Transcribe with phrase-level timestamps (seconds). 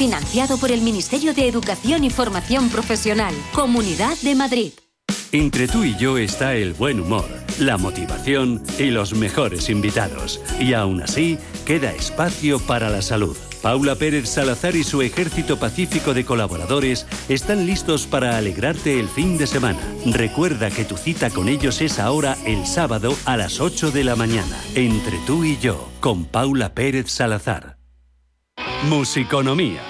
[0.00, 3.34] Financiado por el Ministerio de Educación y Formación Profesional.
[3.52, 4.72] Comunidad de Madrid.
[5.30, 10.40] Entre tú y yo está el buen humor, la motivación y los mejores invitados.
[10.58, 11.36] Y aún así,
[11.66, 13.36] queda espacio para la salud.
[13.60, 19.36] Paula Pérez Salazar y su ejército pacífico de colaboradores están listos para alegrarte el fin
[19.36, 19.80] de semana.
[20.06, 24.16] Recuerda que tu cita con ellos es ahora el sábado a las 8 de la
[24.16, 24.56] mañana.
[24.74, 27.76] Entre tú y yo, con Paula Pérez Salazar.
[28.88, 29.89] Musiconomía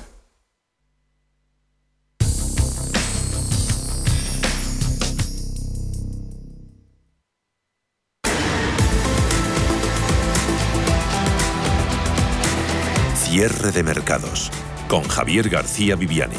[13.41, 14.51] Cierre de mercados
[14.87, 16.35] con Javier García Viviani.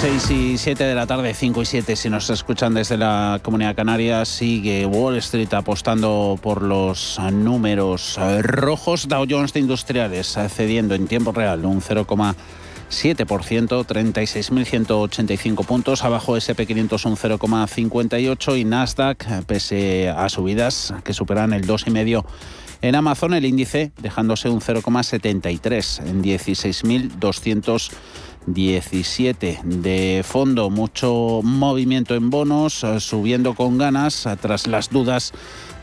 [0.00, 3.76] 6 y 7 de la tarde, 5 y 7 si nos escuchan desde la Comunidad
[3.76, 11.06] Canaria, sigue Wall Street apostando por los números rojos, Dow Jones de Industriales cediendo en
[11.06, 12.06] tiempo real un 0,
[12.90, 16.04] 7%, 36.185 puntos.
[16.04, 22.24] Abajo SP500 un 0,58 y Nasdaq, pese a subidas que superan el 2,5%.
[22.82, 26.22] En Amazon el índice dejándose un 0,73 en
[28.46, 35.32] 16.217 de fondo, mucho movimiento en bonos, subiendo con ganas tras las dudas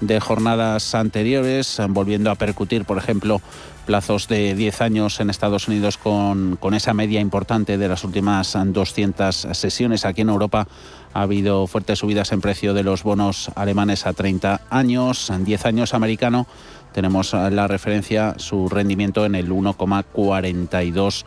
[0.02, 3.42] de jornadas anteriores, volviendo a percutir, por ejemplo,
[3.86, 8.58] plazos de 10 años en Estados Unidos con, con esa media importante de las últimas
[8.66, 10.06] 200 sesiones.
[10.06, 10.68] Aquí en Europa
[11.14, 15.66] ha habido fuertes subidas en precio de los bonos alemanes a 30 años, en 10
[15.66, 16.48] años americano.
[16.94, 21.26] Tenemos la referencia, su rendimiento en el 1,42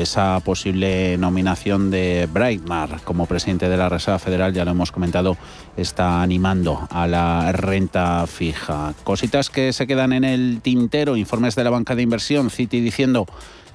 [0.00, 5.36] esa posible nominación de Breitmar como presidente de la Reserva Federal, ya lo hemos comentado,
[5.76, 8.94] está animando a la renta fija.
[9.04, 13.26] Cositas que se quedan en el tintero, informes de la banca de inversión, Citi diciendo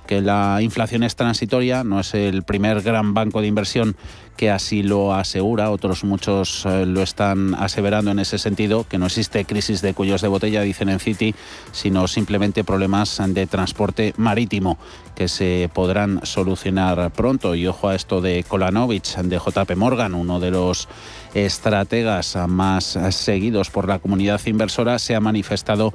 [0.08, 3.96] que la inflación es transitoria, no es el primer gran banco de inversión
[4.38, 9.06] que así lo asegura, otros muchos eh, lo están aseverando en ese sentido, que no
[9.06, 11.36] existe crisis de cuellos de botella, dicen en Citi,
[11.72, 14.78] sino simplemente problemas de transporte marítimo
[15.16, 17.56] que se podrán solucionar pronto.
[17.56, 20.88] Y ojo a esto de Kolanovich, de JP Morgan, uno de los
[21.34, 25.94] estrategas más seguidos por la comunidad inversora, se ha manifestado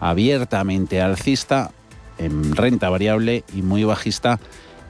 [0.00, 1.70] abiertamente alcista
[2.18, 4.38] en renta variable y muy bajista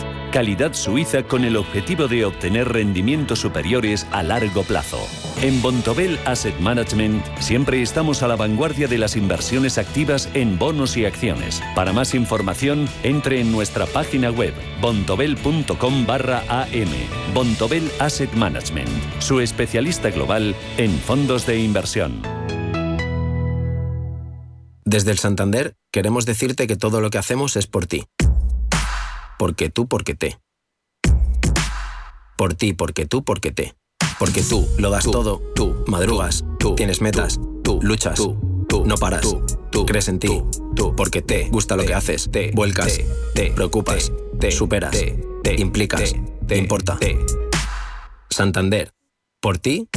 [0.31, 5.05] calidad suiza con el objetivo de obtener rendimientos superiores a largo plazo.
[5.41, 10.95] En Bontobel Asset Management siempre estamos a la vanguardia de las inversiones activas en bonos
[10.95, 11.61] y acciones.
[11.75, 16.89] Para más información, entre en nuestra página web bontobel.com barra am.
[17.33, 22.21] Bontobel Asset Management, su especialista global en fondos de inversión.
[24.85, 28.05] Desde el Santander queremos decirte que todo lo que hacemos es por ti
[29.41, 30.39] porque tú, porque te.
[32.37, 33.73] Por ti, porque tú, porque te.
[34.19, 38.21] Porque tú lo das todo, tú madrugas, tú tienes metas, tú luchas,
[38.69, 39.25] tú no paras,
[39.71, 40.27] tú crees en ti,
[40.75, 42.99] tú porque te gusta lo que haces, te vuelcas,
[43.33, 46.13] te preocupas, te superas, te implicas,
[46.47, 46.99] te importa.
[48.29, 48.93] Santander,
[49.39, 49.89] por ti,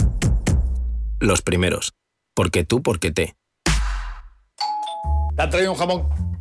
[1.20, 1.92] los primeros.
[2.34, 3.36] Porque tú, porque te.
[5.36, 6.33] ¿Te ha traído un jamón?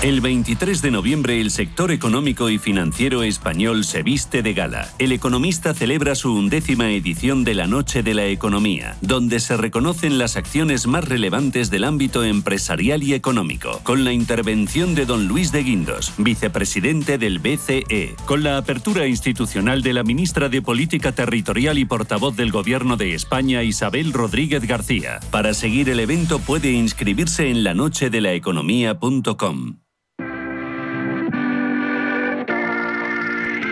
[0.00, 4.88] El 23 de noviembre el sector económico y financiero español se viste de gala.
[5.00, 10.16] El economista celebra su undécima edición de la Noche de la Economía, donde se reconocen
[10.16, 15.50] las acciones más relevantes del ámbito empresarial y económico, con la intervención de don Luis
[15.50, 21.76] de Guindos, vicepresidente del BCE, con la apertura institucional de la ministra de Política Territorial
[21.76, 25.18] y portavoz del Gobierno de España, Isabel Rodríguez García.
[25.32, 29.78] Para seguir el evento puede inscribirse en lanochedelaeconomía.com.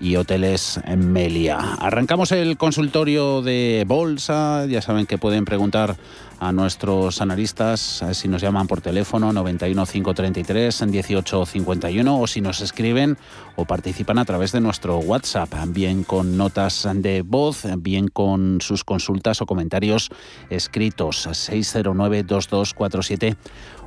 [0.00, 1.58] y hoteles en Melia.
[1.78, 4.66] Arrancamos el consultorio de bolsa.
[4.66, 5.96] Ya saben que pueden preguntar
[6.42, 12.60] a nuestros analistas si nos llaman por teléfono 91 533 18 51 o si nos
[12.60, 13.16] escriben
[13.54, 18.82] o participan a través de nuestro WhatsApp, bien con notas de voz, bien con sus
[18.82, 20.10] consultas o comentarios
[20.50, 23.36] escritos 609 2247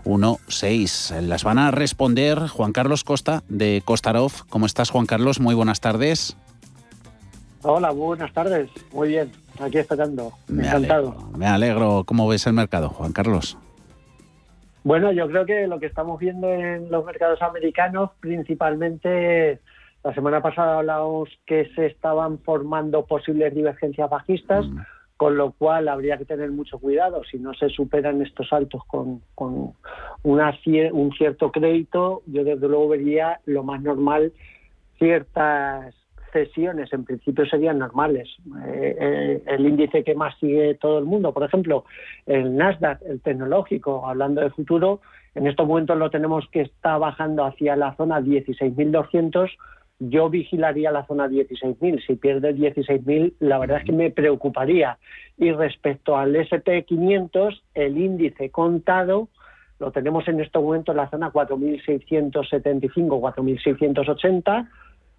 [0.06, 1.14] 16.
[1.24, 4.32] Las van a responder Juan Carlos Costa de Costarov.
[4.48, 5.42] ¿Cómo estás, Juan Carlos?
[5.42, 6.38] Muy buenas tardes.
[7.64, 8.70] Hola, buenas tardes.
[8.94, 10.32] Muy bien, aquí esperando.
[10.48, 11.12] Me Encantado.
[11.12, 12.04] Alegro, me alegro.
[12.06, 13.58] ¿Cómo ves el mercado, Juan Carlos?
[14.84, 19.60] Bueno, yo creo que lo que estamos viendo en los mercados americanos, principalmente
[20.04, 24.68] la semana pasada hablábamos que se estaban formando posibles divergencias bajistas.
[24.68, 24.80] Mm
[25.18, 29.22] con lo cual habría que tener mucho cuidado si no se superan estos saltos con,
[29.34, 29.74] con
[30.24, 30.54] una,
[30.92, 32.22] un cierto crédito.
[32.26, 34.34] Yo desde luego vería lo más normal
[34.98, 35.96] ciertas
[36.36, 38.28] cesiones, en principio serían normales.
[38.68, 41.86] Eh, eh, el índice que más sigue todo el mundo, por ejemplo,
[42.26, 45.00] el Nasdaq, el tecnológico, hablando de futuro,
[45.34, 49.50] en estos momentos lo tenemos que está bajando hacia la zona 16.200
[50.00, 52.06] yo vigilaría la zona 16.000.
[52.06, 54.98] Si pierde 16.000, la verdad es que me preocuparía.
[55.38, 59.30] Y respecto al SP500, el índice contado
[59.80, 64.68] lo tenemos en este momento en la zona 4.675, 4.680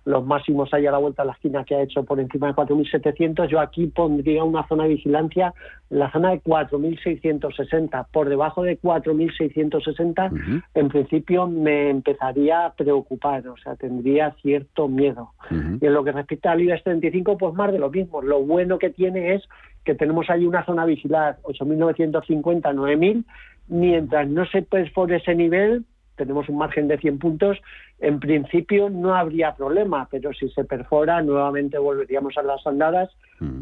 [0.07, 2.55] los máximos ahí a la vuelta de la esquina que ha hecho por encima de
[2.55, 5.53] 4.700, yo aquí pondría una zona de vigilancia
[5.91, 8.07] en la zona de 4.660.
[8.13, 15.33] Por debajo de 4.660, en principio me empezaría a preocupar, o sea, tendría cierto miedo.
[15.51, 18.23] Y en lo que respecta al IBEX 35, pues más de lo mismo.
[18.23, 19.43] Lo bueno que tiene es
[19.85, 23.25] que tenemos ahí una zona vigilar 8.950, 9.000,
[23.67, 25.85] mientras no se por ese nivel,
[26.17, 27.59] tenemos un margen de 100 puntos,
[27.99, 33.11] en principio no habría problema, pero si se perfora, nuevamente volveríamos a las andadas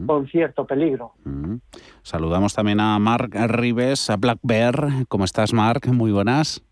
[0.06, 1.12] con cierto peligro.
[2.02, 4.88] Saludamos también a Mark Rives, a Black Bear.
[5.08, 5.82] ¿Cómo estás, Mark?
[5.88, 6.62] Muy buenas.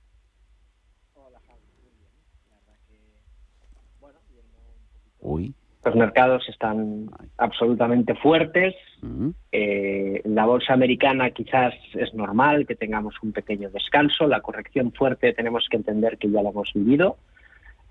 [5.20, 7.08] Uy, Los mercados están
[7.38, 8.74] absolutamente fuertes.
[9.50, 14.28] Eh, la bolsa americana quizás es normal que tengamos un pequeño descanso.
[14.28, 17.16] La corrección fuerte tenemos que entender que ya la hemos vivido.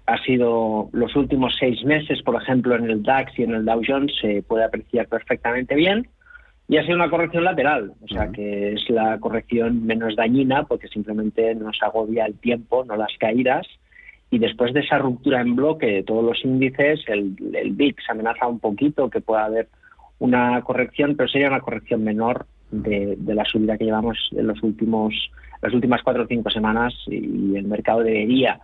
[0.05, 3.81] Ha sido los últimos seis meses, por ejemplo, en el DAX y en el Dow
[3.85, 6.07] Jones se puede apreciar perfectamente bien.
[6.69, 10.87] Y ha sido una corrección lateral, o sea que es la corrección menos dañina porque
[10.87, 13.67] simplemente nos agobia el tiempo, no las caídas
[14.31, 18.47] y después de esa ruptura en bloque de todos los índices, el, el VIX amenaza
[18.47, 19.67] un poquito que pueda haber
[20.19, 25.13] una corrección, pero sería una corrección menor de, la subida que llevamos en los últimos,
[25.61, 26.93] las últimas cuatro o cinco semanas.
[27.07, 28.59] Y el mercado debería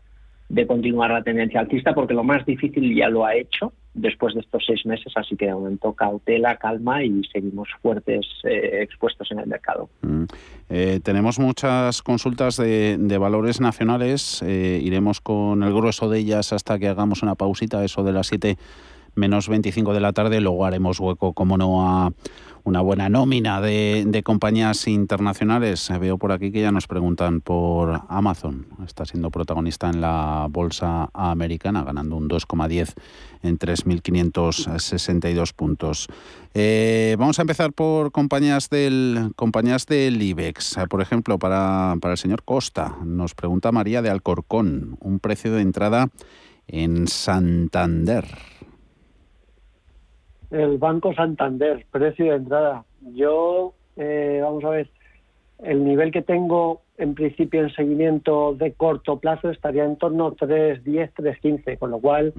[0.49, 4.41] de continuar la tendencia alcista porque lo más difícil ya lo ha hecho después de
[4.41, 9.47] estos seis meses, así que de cautela, calma y seguimos fuertes eh, expuestos en el
[9.47, 9.89] mercado.
[10.01, 10.23] Mm.
[10.69, 16.77] Eh, tenemos muchas consultas de, valores nacionales, eh, iremos con el grueso de ellas hasta
[16.77, 18.57] que hagamos una pausita, eso de las 7
[19.17, 22.13] menos 25 de la tarde, luego haremos hueco, como no, a
[22.67, 25.89] una buena nómina de, compañías internacionales.
[26.01, 28.67] Veo por aquí que ya nos preguntan por Amazon.
[28.85, 32.93] Está siendo protagonista en la bolsa americana, ganando un 2,10
[33.43, 36.07] en 3.562 puntos.
[36.53, 40.75] Eh, vamos a empezar por compañías del, compañías del IBEX.
[40.89, 45.61] Por ejemplo, para, para el señor Costa, nos pregunta María de Alcorcón, un precio de
[45.61, 46.09] entrada
[46.67, 48.25] en Santander
[50.51, 52.85] el Banco Santander, precio de entrada.
[53.13, 54.89] Yo, eh, vamos a ver,
[55.59, 60.31] el nivel que tengo en principio en seguimiento de corto plazo estaría en torno a
[60.31, 62.33] 3.10, 3.15, con lo cual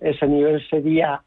[0.00, 1.22] ese nivel sería,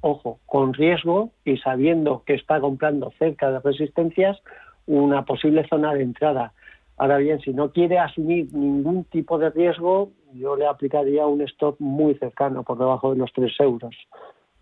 [0.00, 4.38] ojo, con riesgo y sabiendo que está comprando cerca de resistencias,
[4.86, 6.52] una posible zona de entrada.
[6.96, 11.76] Ahora bien, si no quiere asumir ningún tipo de riesgo, yo le aplicaría un stop
[11.78, 13.94] muy cercano, por debajo de los 3 euros.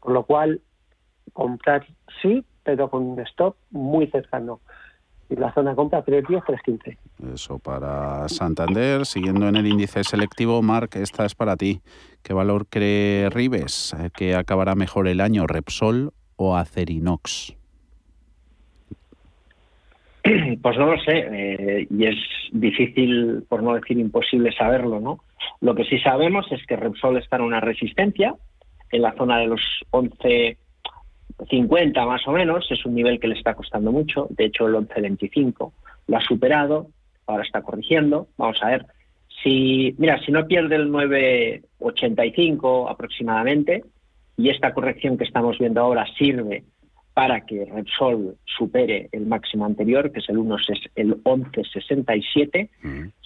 [0.01, 0.61] Con lo cual,
[1.33, 1.87] comprar
[2.23, 4.61] sí, pero con un stop muy cercano.
[5.31, 7.35] Y la zona de compra 310, 315.
[7.35, 9.07] Eso para Santander.
[9.07, 11.81] Siguiendo en el índice selectivo, Marc, esta es para ti.
[12.23, 17.55] ¿Qué valor cree Ribes eh, que acabará mejor el año, Repsol o Acerinox?
[20.63, 22.17] Pues no lo sé, eh, y es
[22.51, 25.19] difícil, por no decir imposible, saberlo, ¿no?
[25.61, 28.35] Lo que sí sabemos es que Repsol está en una resistencia
[28.91, 30.57] en la zona de los 11
[31.49, 34.75] 50 más o menos, es un nivel que le está costando mucho, de hecho el
[34.75, 35.73] 11.25
[36.07, 36.89] lo ha superado,
[37.27, 38.87] ahora está corrigiendo, vamos a ver,
[39.43, 43.85] si, mira, si no pierde el 9.85 aproximadamente,
[44.37, 46.65] y esta corrección que estamos viendo ahora sirve
[47.15, 50.57] para que Repsol supere el máximo anterior, que es el, 1,
[50.97, 52.69] el 11.67,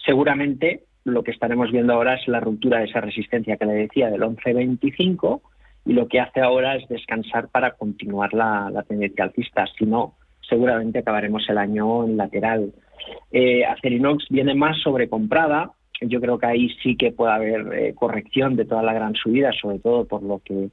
[0.04, 4.10] seguramente lo que estaremos viendo ahora es la ruptura de esa resistencia que le decía
[4.10, 5.40] del 11.25
[5.88, 9.64] y lo que hace ahora es descansar para continuar la, tendencia alcista.
[9.78, 10.16] Si no,
[10.47, 12.75] seguramente acabaremos el año en lateral.
[13.33, 15.73] Eh, Acerinox viene más sobrecomprada.
[16.02, 19.50] Yo creo que ahí sí que puede haber eh, corrección de toda la gran subida,
[19.59, 20.68] sobre todo por lo que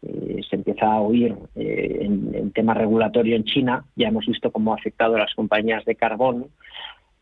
[0.00, 3.84] eh, se empieza a oír en, en, tema regulatorio en China.
[3.96, 6.46] Ya hemos visto cómo ha afectado a las compañías de carbón.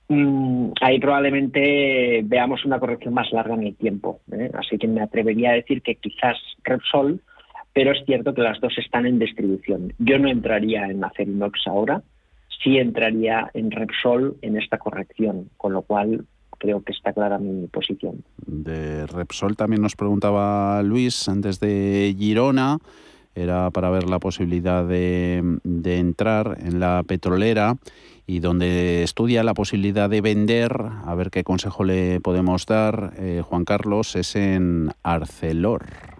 [0.06, 4.20] Mm, ahí probablemente veamos una corrección más larga en el tiempo.
[4.54, 7.20] Así que me atrevería a decir que quizás Repsol
[7.72, 9.92] pero es cierto que las dos están en distribución.
[9.98, 12.02] Yo no entraría en Acerinox ahora,
[12.62, 16.26] sí entraría en Repsol en esta corrección, con lo cual
[16.58, 18.24] creo que está clara mi posición.
[18.46, 22.78] De Repsol también nos preguntaba Luis desde Girona,
[23.34, 25.42] era para ver la posibilidad de,
[25.84, 27.76] entrar en la petrolera
[28.26, 30.72] y donde estudia la posibilidad de vender,
[31.04, 36.11] a ver qué consejo le podemos dar, eh, Juan Carlos, es en Arcelor.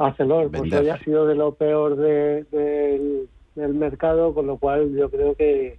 [0.00, 5.34] Arcelor, pues hoy ha sido de lo peor del mercado, con lo cual yo creo
[5.34, 5.78] que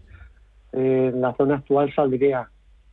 [0.74, 2.50] eh, en la zona actual saldría.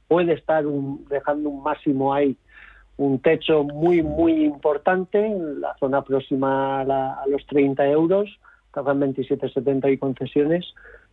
[0.09, 2.37] Puede estar dejando un máximo ahí,
[2.97, 8.31] un techo muy, muy importante, en la zona próxima a, los 30 euros,
[8.67, 10.65] estaban 27,70 y concesiones,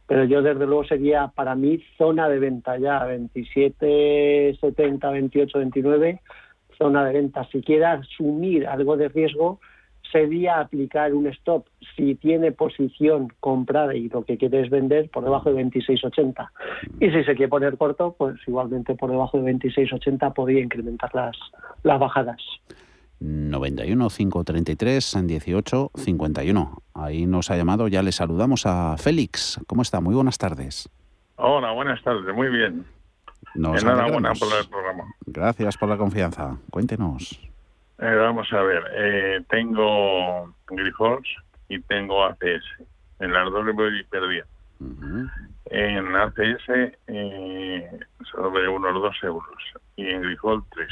[0.08, 6.22] pero yo desde luego sería para mí zona de venta ya, 27,70, 28, 29,
[6.78, 7.46] zona de venta.
[7.52, 9.60] Si quiere asumir algo de riesgo,
[10.16, 15.26] sería aplicar un stop si tiene posición comprada y lo que quiere es vender por
[15.26, 16.48] debajo de 26.80.
[17.02, 21.36] Y si se quiere poner corto, pues igualmente por debajo de 26.80 podría incrementar las,
[21.84, 22.42] las bajadas.
[23.20, 26.82] 91 533 18 51.
[26.94, 29.60] Ahí nos ha llamado, ya le saludamos a Félix.
[29.68, 30.00] ¿Cómo está?
[30.00, 30.90] Muy buenas tardes.
[31.36, 32.86] Hola, buenas tardes, muy bien.
[33.54, 35.04] Enhorabuena por el programa.
[35.26, 36.58] Gracias por la confianza.
[36.72, 37.38] Cuéntenos.
[38.00, 41.28] Eh, vamos a ver, eh, tengo Grifols
[41.70, 42.84] y tengo ACS.
[43.20, 44.48] En las dos le voy perdiendo.
[45.68, 47.90] En ACS eh,
[48.30, 49.56] solo veo unos dos euros
[49.96, 50.92] y en Grifol tres.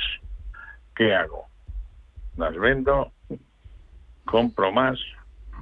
[0.95, 1.45] ¿Qué hago?
[2.37, 3.11] Las vendo,
[4.25, 4.97] compro más,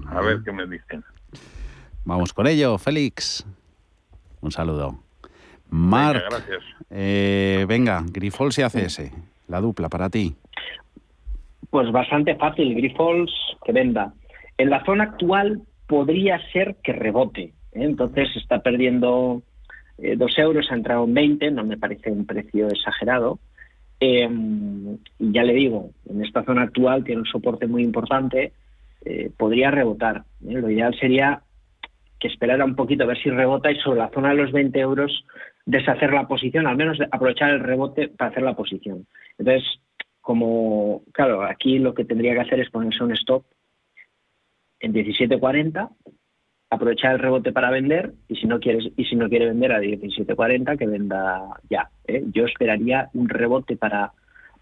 [0.07, 1.03] a ver qué me dicen.
[2.05, 3.45] Vamos con ello, Félix.
[4.41, 4.99] Un saludo.
[5.69, 6.63] Marc, Venga, gracias.
[6.89, 9.11] eh, venga, Grifols y ACS,
[9.47, 10.35] la dupla para ti.
[11.71, 13.31] Pues bastante fácil, Grifols
[13.65, 14.13] que venda.
[14.57, 17.41] En la zona actual podría ser que rebote.
[17.41, 17.53] ¿eh?
[17.73, 19.41] Entonces está perdiendo
[19.97, 23.39] eh, dos euros, ha entrado en 20, no me parece un precio exagerado.
[24.01, 24.27] Eh,
[25.19, 28.51] y ya le digo, en esta zona actual tiene un soporte muy importante,
[29.05, 30.23] eh, podría rebotar.
[30.41, 31.41] Lo ideal sería
[32.19, 34.77] que esperara un poquito a ver si rebota y sobre la zona de los 20
[34.79, 35.25] euros
[35.65, 39.07] deshacer la posición, al menos aprovechar el rebote para hacer la posición.
[39.37, 39.63] Entonces,
[40.21, 43.43] como, claro, aquí lo que tendría que hacer es ponerse un stop
[44.79, 45.89] en 17.40,
[46.69, 49.81] aprovechar el rebote para vender y si no quieres y si no quiere vender a
[49.81, 51.89] 17.40 que venda ya.
[52.07, 52.23] ¿eh?
[52.33, 54.13] Yo esperaría un rebote para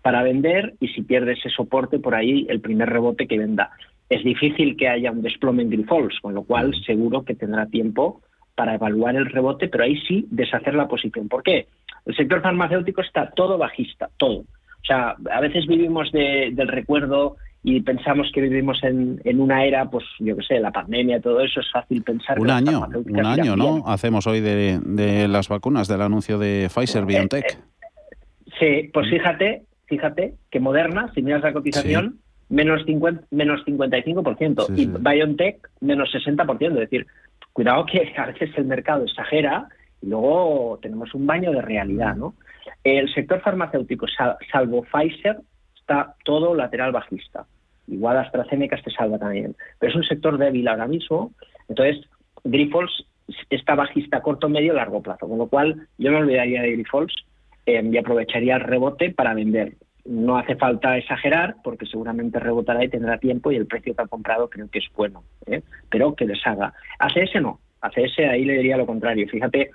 [0.01, 3.71] para vender y si pierde ese soporte por ahí el primer rebote que venda.
[4.09, 8.21] Es difícil que haya un desplome en Grifols, con lo cual seguro que tendrá tiempo
[8.55, 11.27] para evaluar el rebote, pero ahí sí deshacer la posición.
[11.27, 11.67] ¿Por qué?
[12.05, 14.45] El sector farmacéutico está todo bajista, todo.
[14.81, 19.65] O sea, a veces vivimos de- del recuerdo y pensamos que vivimos en, en una
[19.65, 23.25] era, pues yo qué sé, la pandemia, todo eso, es fácil pensar Un año, un
[23.25, 23.57] año, bien.
[23.57, 23.83] ¿no?
[23.85, 27.59] Hacemos hoy de, de las vacunas, del anuncio de Pfizer BioNTech.
[28.59, 32.19] Sí, pues fíjate, fíjate que Moderna, si miras la cotización,
[32.49, 34.91] menos, 50, menos 55% Sí, y sí.
[34.99, 36.67] BioNTech menos 60%.
[36.71, 37.07] Es decir,
[37.53, 39.67] cuidado que a veces el mercado exagera
[40.01, 42.33] y luego tenemos un baño de realidad, ¿no?
[42.83, 45.37] El sector farmacéutico, sal- salvo Pfizer,
[45.75, 47.45] está todo lateral bajista.
[47.87, 49.55] Igual AstraZeneca te salva también.
[49.79, 51.31] Pero es un sector débil ahora mismo.
[51.67, 52.05] Entonces,
[52.43, 53.05] Grifols
[53.49, 55.27] está bajista corto, medio, largo plazo.
[55.27, 57.13] Con lo cual, yo me olvidaría de Grifols
[57.65, 59.73] eh, y aprovecharía el rebote para vender.
[60.05, 64.07] No hace falta exagerar porque seguramente rebotará y tendrá tiempo y el precio que ha
[64.07, 65.61] comprado creo que es bueno, ¿eh?
[65.89, 66.73] pero que deshaga.
[66.97, 69.27] ACS no, ACS ahí le diría lo contrario.
[69.29, 69.69] Fíjate,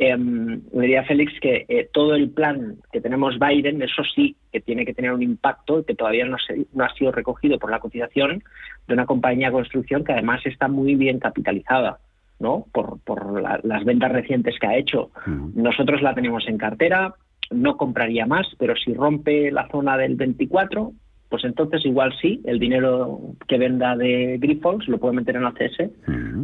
[0.00, 4.60] eh, le diría Félix que eh, todo el plan que tenemos Biden, eso sí que
[4.60, 7.78] tiene que tener un impacto que todavía no, se- no ha sido recogido por la
[7.78, 8.42] cotización
[8.88, 11.98] de una compañía de construcción que además está muy bien capitalizada.
[12.42, 12.64] ¿no?
[12.72, 15.10] por, por la- las ventas recientes que ha hecho.
[15.54, 17.14] Nosotros la tenemos en cartera,
[17.50, 20.90] no compraría más, pero si rompe la zona del 24,
[21.30, 25.90] pues entonces igual sí, el dinero que venda de Grifols lo puede meter en ACS,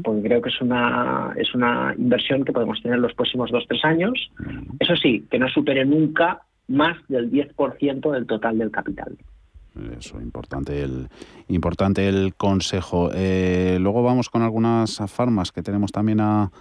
[0.05, 3.85] porque creo que es una, es una inversión que podemos tener los próximos dos tres
[3.85, 4.31] años.
[4.79, 9.17] Eso sí, que no supere nunca más del 10% del total del capital.
[9.99, 11.09] Eso, importante el,
[11.49, 13.11] importante el consejo.
[13.13, 16.53] Eh, luego vamos con algunas farmas que tenemos también a,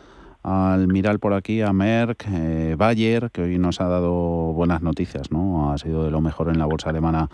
[0.41, 4.11] al mirar por aquí, a Merck, eh, Bayer, que hoy nos ha dado
[4.53, 5.71] buenas noticias, ¿no?
[5.71, 7.29] Ha sido de lo mejor en la bolsa alemana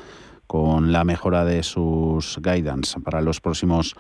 [0.52, 3.96] con la mejora de sus guidance para los próximos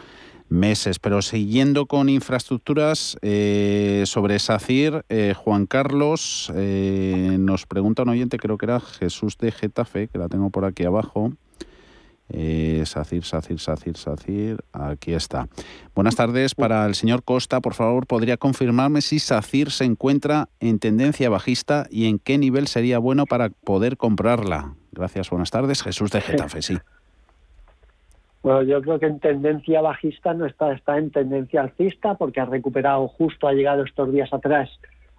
[0.49, 0.99] meses.
[0.99, 8.37] Pero siguiendo con infraestructuras, eh, sobre SACIR, eh, Juan Carlos eh, nos pregunta un oyente,
[8.37, 11.31] creo que era Jesús de Getafe, que la tengo por aquí abajo.
[12.27, 15.47] SACIR, SACIR, SACIR, SACIR, aquí está.
[15.95, 17.61] Buenas tardes para el señor Costa.
[17.61, 22.67] Por favor, ¿podría confirmarme si SACIR se encuentra en tendencia bajista y en qué nivel
[22.67, 24.75] sería bueno para poder comprarla?
[24.91, 25.83] Gracias, buenas tardes.
[25.83, 26.77] Jesús de Getafe, sí.
[28.43, 32.45] Bueno, yo creo que en tendencia bajista no está, está en tendencia alcista porque ha
[32.45, 34.67] recuperado justo, ha llegado estos días atrás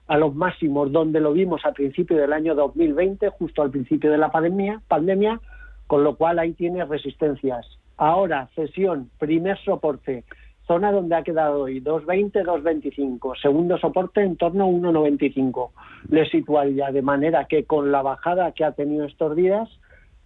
[0.09, 4.19] a los máximos donde lo vimos al principio del año 2020, justo al principio de
[4.19, 5.41] la pandemia, pandemia
[5.87, 7.67] con lo cual ahí tiene resistencias.
[7.97, 10.25] Ahora, cesión, primer soporte,
[10.67, 15.71] zona donde ha quedado hoy, 2.20, 2.25, segundo soporte en torno a 1.95.
[16.09, 19.69] Le situaría de manera que con la bajada que ha tenido estos días,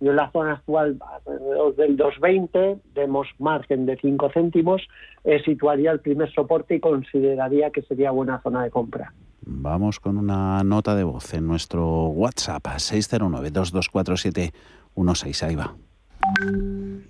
[0.01, 4.83] yo en la zona actual alrededor del 2.20, demos margen de 5 céntimos,
[5.25, 9.13] eh, situaría el primer soporte y consideraría que sería buena zona de compra.
[9.49, 15.47] Vamos con una nota de voz en nuestro WhatsApp 609-224716.
[15.47, 15.77] Ahí va.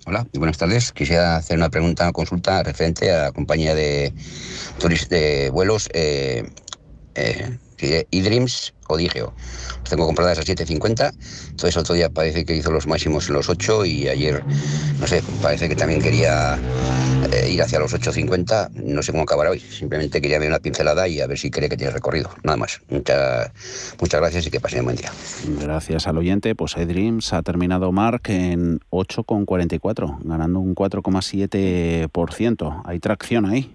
[0.05, 0.91] Hola, buenas tardes.
[0.91, 4.13] Quisiera hacer una pregunta, una consulta referente a la compañía de,
[5.09, 6.43] de vuelos eh,
[7.15, 7.57] eh,
[8.87, 9.33] o Digeo.
[9.81, 11.13] Las tengo compradas a 7.50.
[11.49, 14.45] Entonces, otro día parece que hizo los máximos en los 8 y ayer,
[14.99, 16.61] no sé, parece que también quería
[17.33, 18.71] eh, ir hacia los 8.50.
[18.71, 19.59] No sé cómo acabará hoy.
[19.59, 22.29] Simplemente quería ver una pincelada y a ver si cree que tiene recorrido.
[22.43, 22.81] Nada más.
[22.89, 23.51] Muchas,
[23.99, 25.11] muchas gracias y que pasen un buen día.
[25.61, 26.55] Gracias al oyente.
[26.55, 32.81] Pues iDreams ha terminado Mark en 8,44, ganando un 4,7%.
[32.85, 33.73] ¿Hay tracción ahí?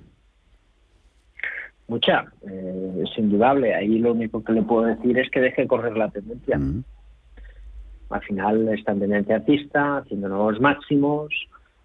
[1.89, 3.75] Mucha, eh, es indudable.
[3.75, 6.59] Ahí lo único que le puedo decir es que deje correr la tendencia.
[6.59, 6.85] Mm.
[8.11, 11.33] Al final está en tendencia artista, haciendo nuevos máximos,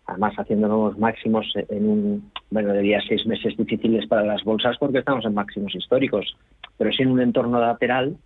[0.07, 4.99] además haciendo nuevos máximos en un, bueno, diría seis meses difíciles para las bolsas porque
[4.99, 6.37] estamos en máximos históricos,
[6.77, 8.17] pero sin un entorno lateral,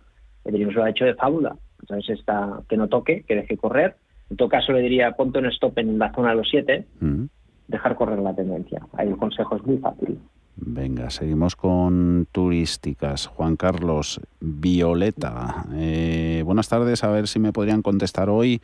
[0.44, 1.56] el lo ha hecho de fábula.
[1.80, 3.96] Entonces, está, que no toque, que deje correr.
[4.30, 7.24] En todo caso, le diría, ponte un stop en la zona de los siete, Mm.
[7.68, 8.80] dejar correr la tendencia.
[8.96, 10.18] Ahí el consejo es muy fácil.
[10.54, 13.26] Venga, seguimos con turísticas.
[13.26, 15.64] Juan Carlos Violeta.
[15.74, 18.60] Eh, buenas tardes, a ver si me podrían contestar hoy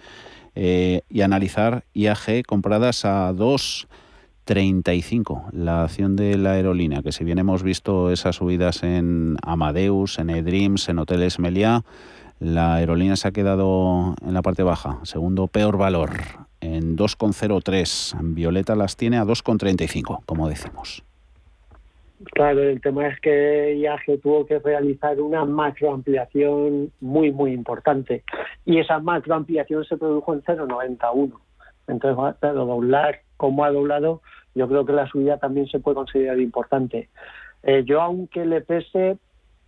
[0.61, 7.39] eh, y analizar IAG compradas a 2.35, la acción de la aerolínea, que si bien
[7.39, 11.85] hemos visto esas subidas en Amadeus, en eDreams, en Hoteles Meliá,
[12.41, 16.11] la aerolínea se ha quedado en la parte baja, segundo peor valor,
[16.61, 18.17] en 2,03.
[18.35, 21.05] Violeta las tiene a 2,35, como decimos.
[22.25, 28.25] Claro, el tema es que IAG tuvo que realizar una macroampliación muy, muy importante.
[28.65, 31.33] Y esa macroampliación se produjo en 0,91.
[31.87, 34.21] Entonces, claro, doblar como ha doblado,
[34.55, 37.09] yo creo que la subida también se puede considerar importante.
[37.63, 39.17] Eh, yo, aunque le pese,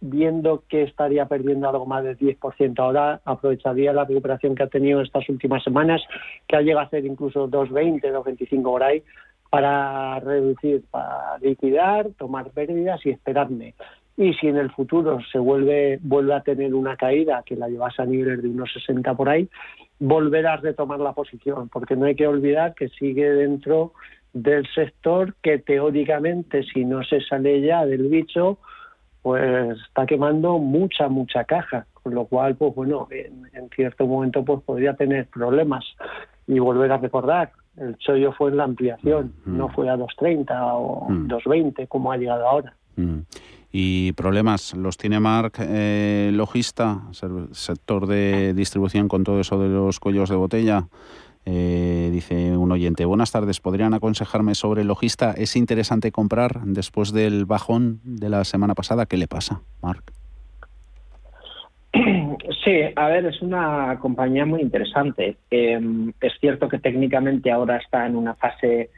[0.00, 5.00] viendo que estaría perdiendo algo más del 10% ahora, aprovecharía la recuperación que ha tenido
[5.02, 6.02] estas últimas semanas,
[6.48, 9.02] que ha llegado a ser incluso 2,20, 2,25 por ahí,
[9.50, 13.74] para reducir, para liquidar, tomar pérdidas y esperarme.
[14.16, 18.02] Y si en el futuro se vuelve, vuelve a tener una caída que la llevase
[18.02, 19.48] a niveles de unos 60 por ahí,
[19.98, 23.92] volver a retomar la posición, porque no hay que olvidar que sigue dentro
[24.32, 28.58] del sector que teóricamente, si no se sale ya del bicho,
[29.22, 34.44] pues está quemando mucha, mucha caja, con lo cual, pues bueno, en, en cierto momento
[34.44, 35.84] pues podría tener problemas.
[36.46, 39.56] Y volver a recordar, el chollo fue en la ampliación, Mm.
[39.56, 41.26] no fue a 2.30 o Mm.
[41.28, 42.74] 2.20 como ha llegado ahora.
[42.96, 43.20] Mm.
[43.72, 47.02] Y problemas los tiene Marc eh, Logista,
[47.52, 50.88] sector de distribución con todo eso de los cuellos de botella.
[51.46, 55.32] Eh, dice un oyente, buenas tardes, ¿podrían aconsejarme sobre Logista?
[55.32, 59.06] ¿Es interesante comprar después del bajón de la semana pasada?
[59.06, 60.12] ¿Qué le pasa, Marc?
[62.64, 65.36] Sí, a ver, es una compañía muy interesante.
[65.50, 65.80] Eh,
[66.20, 68.90] es cierto que técnicamente ahora está en una fase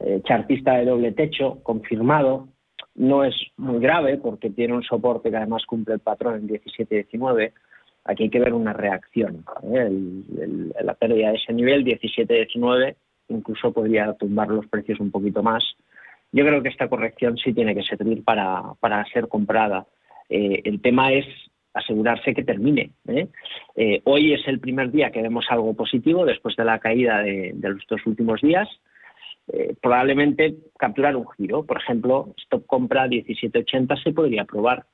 [0.00, 2.48] eh, chartista de doble techo, confirmado.
[2.96, 7.52] No es muy grave porque tiene un soporte que además cumple el patrón en 17-19.
[8.04, 9.44] Aquí hay que ver una reacción.
[9.62, 9.86] ¿eh?
[9.86, 12.96] El- el- la pérdida de ese nivel, 17-19,
[13.28, 15.64] incluso podría tumbar los precios un poquito más.
[16.32, 19.86] Yo creo que esta corrección sí tiene que servir para, para ser comprada.
[20.28, 21.26] Eh, el tema es
[21.74, 22.92] asegurarse que termine.
[23.08, 23.28] ¿eh?
[23.76, 27.54] Eh, hoy es el primer día que vemos algo positivo después de la caída de,
[27.60, 28.68] los dos últimos días.
[29.52, 31.66] Eh, probablemente capturar un giro.
[31.66, 34.86] Por ejemplo, stop compra 17.80 se podría probar.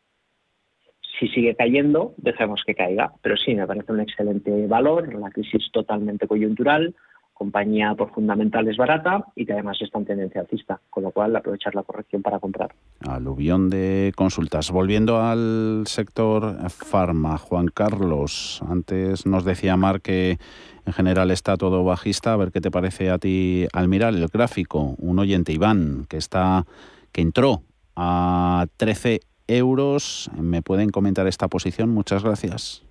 [1.18, 3.12] Si sigue cayendo, dejemos que caiga.
[3.22, 5.14] Pero sí, me parece un excelente valor.
[5.14, 6.94] La crisis totalmente coyuntural,
[7.40, 11.74] compañía por fundamentales barata y que además está en tendencia alcista, con lo cual aprovechar
[11.74, 12.74] la corrección para comprar.
[13.08, 14.70] Aluvión de consultas.
[14.70, 20.36] Volviendo al sector farma, Juan Carlos, antes nos decía Mar que
[20.84, 22.34] en general está todo bajista.
[22.34, 24.94] A ver qué te parece a ti al mirar el gráfico.
[24.98, 26.66] Un oyente, Iván, que está
[27.10, 27.62] que entró
[27.96, 30.30] a 13 euros.
[30.38, 31.88] ¿Me pueden comentar esta posición?
[31.88, 32.82] Muchas gracias.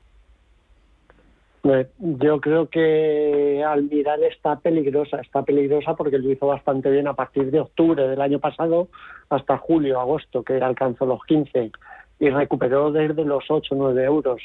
[1.61, 7.13] Pues Yo creo que Almiral está peligrosa, está peligrosa porque lo hizo bastante bien a
[7.13, 8.87] partir de octubre del año pasado
[9.29, 11.71] hasta julio, agosto, que alcanzó los 15
[12.19, 14.41] y recuperó desde los 8, 9 euros,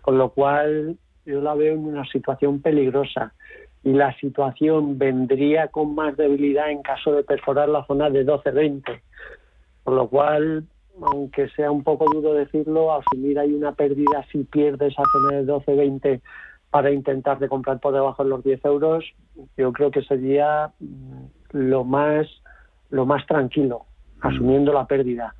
[0.00, 3.32] con lo cual yo la veo en una situación peligrosa.
[3.82, 9.00] Y la situación vendría con más debilidad en caso de perforar la zona de 12-20,
[9.84, 10.64] con lo cual,
[11.00, 15.46] aunque sea un poco duro decirlo, asumir hay una pérdida si pierde esa zona de
[15.46, 16.20] 12-20
[16.76, 19.02] para intentar de comprar por debajo de los 10 euros,
[19.56, 22.26] yo creo que sería mm, lo más
[22.90, 23.86] lo más tranquilo,
[24.20, 25.34] asumiendo la pérdida.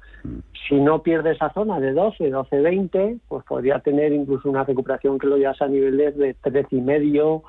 [0.67, 5.19] Si no pierde esa zona de 12, 12, 20, pues podría tener incluso una recuperación
[5.19, 7.43] que lo llevase a niveles de 13 y medio,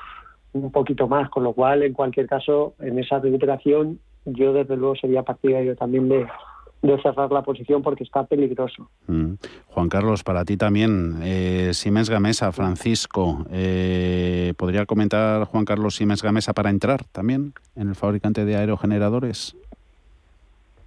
[0.51, 4.97] un poquito más, con lo cual, en cualquier caso, en esa recuperación, yo desde luego
[4.97, 6.27] sería partidario también de,
[6.81, 8.89] de cerrar la posición porque está peligroso.
[9.07, 9.33] Mm.
[9.67, 16.21] Juan Carlos, para ti también, eh, Siemens Gamesa, Francisco, eh, ¿podría comentar Juan Carlos Siemens
[16.21, 19.55] Gamesa para entrar también en el fabricante de aerogeneradores?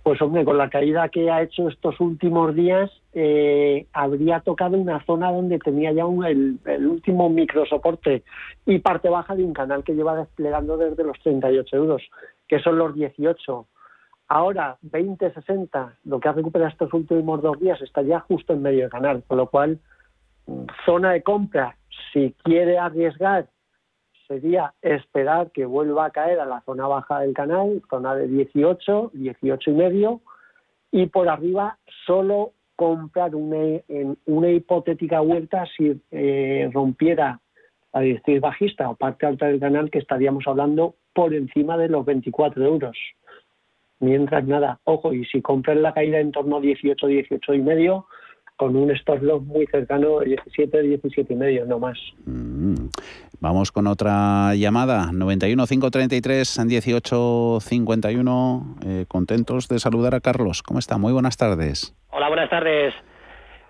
[0.03, 5.05] Pues hombre, con la caída que ha hecho estos últimos días, eh, habría tocado una
[5.05, 8.23] zona donde tenía ya un, el, el, último microsoporte
[8.65, 12.03] y parte baja de un canal que lleva desplegando desde los 38 euros,
[12.49, 13.67] que son los 18.
[14.33, 18.83] Ahora, 20-60, lo que ha recuperado estos últimos dos días, está ya justo en medio
[18.83, 19.81] del canal, con lo cual,
[20.47, 21.77] mm, zona de compra,
[22.13, 23.49] si quiere arriesgar
[24.29, 29.11] sería esperar que vuelva a caer a la zona baja del canal, zona de 18,
[29.15, 30.21] 18 y medio,
[30.93, 37.41] y por arriba solo comprar una, en una hipotética vuelta si eh, rompiera
[37.93, 42.05] la directriz bajista o parte alta del canal, que estaríamos hablando por encima de los
[42.07, 42.97] 24 euros.
[44.01, 48.07] Mientras nada, ojo, y si compran la caída en torno a 18, 18 y medio,
[48.57, 51.99] con un stop loss muy cercano de 17, 17 y medio, no más.
[52.27, 52.89] Mm.
[53.41, 58.77] Vamos con otra llamada, 91 533 18 51.
[59.09, 60.63] contentos de saludar a Carlos.
[60.63, 60.99] ¿Cómo está?
[60.99, 61.95] Muy buenas tardes.
[62.11, 62.93] Hola, buenas tardes.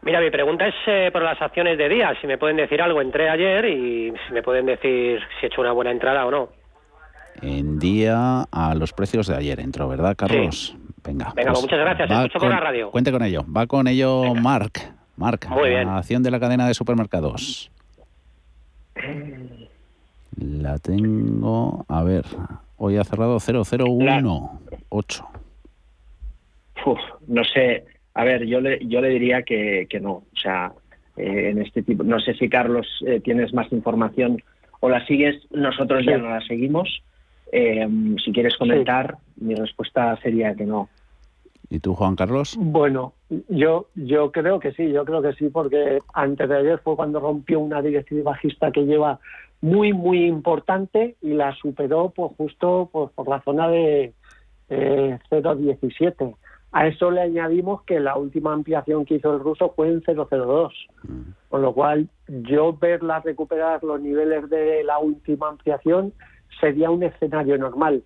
[0.02, 2.12] Mira, mi pregunta es eh, por las acciones de día.
[2.20, 5.60] Si me pueden decir algo, entré ayer y si me pueden decir si he hecho
[5.60, 6.48] una buena entrada o no.
[7.42, 10.76] En día a los precios de ayer entró, ¿verdad, Carlos?
[11.02, 12.10] Venga, Venga pues muchas gracias.
[12.10, 12.90] Escucho con, la radio.
[12.90, 13.44] Cuente con ello.
[13.50, 14.72] Va con ello Mark.
[15.16, 15.86] Mark, Muy bien.
[15.86, 17.70] la acción de la cadena de supermercados.
[20.38, 22.24] La tengo, a ver,
[22.76, 25.28] hoy ha cerrado 0018.
[26.86, 30.72] Uf, no sé, a ver, yo le, yo le diría que, que no, o sea,
[31.16, 34.42] eh, en este tipo, no sé si Carlos eh, tienes más información
[34.80, 37.02] o la sigues, nosotros ya no la seguimos.
[37.52, 37.88] Eh,
[38.24, 40.88] si quieres comentar, mi respuesta sería que no.
[41.68, 42.56] ¿Y tú, Juan Carlos?
[42.58, 43.14] Bueno,
[43.48, 47.20] yo, yo creo que sí, yo creo que sí, porque antes de ayer fue cuando
[47.20, 49.20] rompió una directriz bajista que lleva
[49.60, 54.14] muy, muy importante y la superó pues justo pues, por la zona de
[54.68, 56.34] eh, 0,17.
[56.72, 60.72] A eso le añadimos que la última ampliación que hizo el ruso fue en 0,02,
[61.02, 61.20] mm.
[61.48, 66.12] con lo cual yo verla recuperar los niveles de la última ampliación
[66.58, 68.02] sería un escenario normal.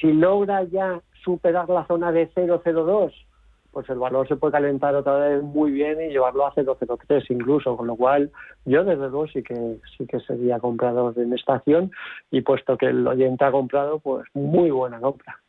[0.00, 3.12] Si logra ya superar la zona de 002,
[3.72, 7.76] pues el valor se puede calentar otra vez muy bien y llevarlo a 003 incluso,
[7.76, 8.30] con lo cual
[8.66, 11.90] yo desde luego sí que sí que sería comprador en estación
[12.30, 15.40] y puesto que el oyente ha comprado, pues muy buena compra.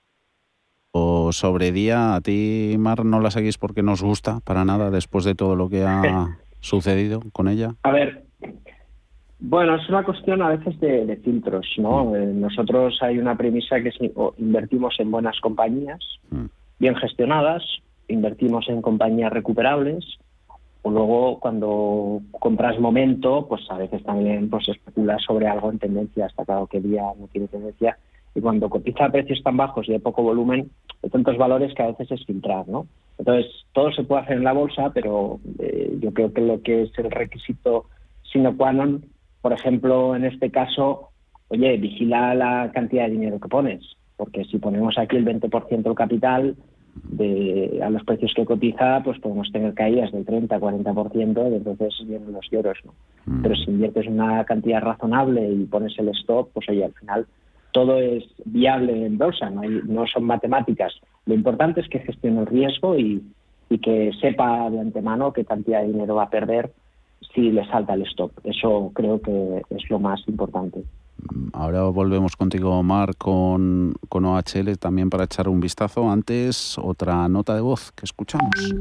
[0.92, 5.26] O sobre día, a ti Mar no la seguís porque nos gusta para nada después
[5.26, 7.76] de todo lo que ha sucedido con ella.
[7.84, 8.23] A ver,
[9.46, 12.06] bueno, es una cuestión a veces de, filtros, ¿no?
[12.06, 12.16] Mm.
[12.16, 13.98] Eh, nosotros hay una premisa que es
[14.38, 16.00] invertimos en buenas compañías,
[16.32, 16.46] mm.
[16.80, 17.62] bien gestionadas,
[18.08, 20.06] invertimos en compañías recuperables,
[20.82, 26.28] o luego cuando compras momento, pues a veces también pues especulas sobre algo en tendencia,
[26.28, 27.98] hasta claro que día no tiene tendencia,
[28.34, 30.72] y cuando cotiza a precios tan bajos y de poco volumen,
[31.04, 32.88] hay tantos valores que a veces es filtrar, ¿no?
[33.18, 36.84] Entonces, todo se puede hacer en la bolsa, pero eh, yo creo que lo que
[36.84, 37.88] es el requisito
[38.34, 39.06] sine qua non
[39.44, 41.10] por ejemplo, en este caso,
[41.50, 43.84] oye, vigila la cantidad de dinero que pones,
[44.16, 46.56] porque si ponemos aquí el 20% del capital
[47.10, 51.94] de, a los precios que cotiza, pues podemos tener caídas del 30, 40%, y entonces
[52.08, 52.94] vienen los lloros, ¿no?
[53.26, 53.42] Mm.
[53.42, 57.28] Pero si inviertes una cantidad razonable y pones el stop, pues oye, al final
[57.74, 60.94] todo es viable en bolsa, no, no son matemáticas.
[61.26, 63.22] Lo importante es que gestione el riesgo y,
[63.70, 66.72] y que sepa de antemano qué cantidad de dinero va a perder
[67.34, 68.32] si le salta el stop.
[68.44, 70.84] Eso creo que es lo más importante.
[71.54, 76.10] Ahora volvemos contigo, Omar, con, con OHL también para echar un vistazo.
[76.10, 78.74] Antes, otra nota de voz que escuchamos.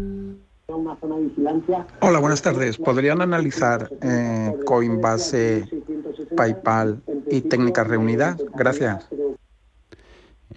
[2.00, 2.78] Hola, buenas tardes.
[2.78, 5.68] ¿Podrían analizar eh, Coinbase,
[6.36, 8.42] PayPal y técnicas reunidas?
[8.54, 9.08] Gracias.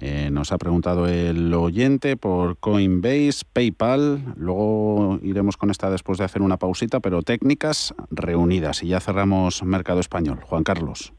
[0.02, 4.20] Eh, nos ha preguntado el oyente por Coinbase, PayPal.
[4.36, 8.84] Luego iremos con esta después de hacer una pausita, pero técnicas reunidas.
[8.84, 10.40] Y ya cerramos mercado español.
[10.44, 11.14] Juan Carlos.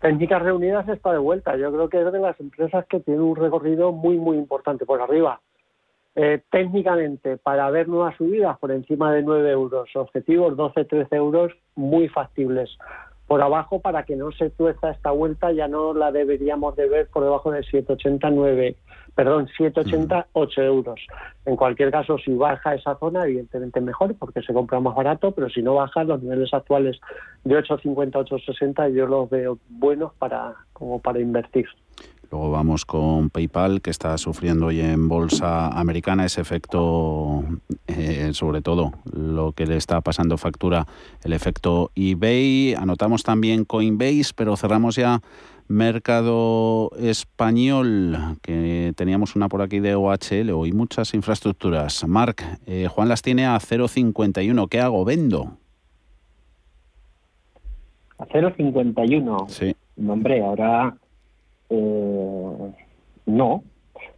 [0.00, 1.56] Técnicas reunidas está de vuelta.
[1.56, 5.00] Yo creo que es de las empresas que tiene un recorrido muy, muy importante por
[5.00, 5.40] arriba.
[6.14, 12.08] Eh, técnicamente, para ver nuevas subidas por encima de 9 euros, objetivos 12-13 euros, muy
[12.08, 12.70] factibles
[13.26, 17.08] por abajo para que no se tuerza esta vuelta ya no la deberíamos de ver
[17.08, 18.76] por debajo de 7,89
[19.14, 21.00] perdón 7,88 euros.
[21.44, 25.48] En cualquier caso si baja esa zona evidentemente mejor porque se compra más barato pero
[25.48, 27.00] si no baja los niveles actuales
[27.44, 31.66] de 8,50 8,60 yo los veo buenos para como para invertir
[32.30, 37.44] Luego vamos con PayPal, que está sufriendo hoy en bolsa americana ese efecto,
[37.86, 40.86] eh, sobre todo lo que le está pasando factura,
[41.22, 42.74] el efecto eBay.
[42.74, 45.20] Anotamos también Coinbase, pero cerramos ya
[45.68, 52.06] mercado español, que teníamos una por aquí de OHL, hoy muchas infraestructuras.
[52.06, 54.68] Marc, eh, Juan las tiene a 0,51.
[54.68, 55.04] ¿Qué hago?
[55.04, 55.58] ¿Vendo?
[58.18, 59.48] A 0,51.
[59.48, 59.76] Sí.
[60.06, 60.96] hombre, ahora
[61.70, 62.72] eh,
[63.26, 63.64] no.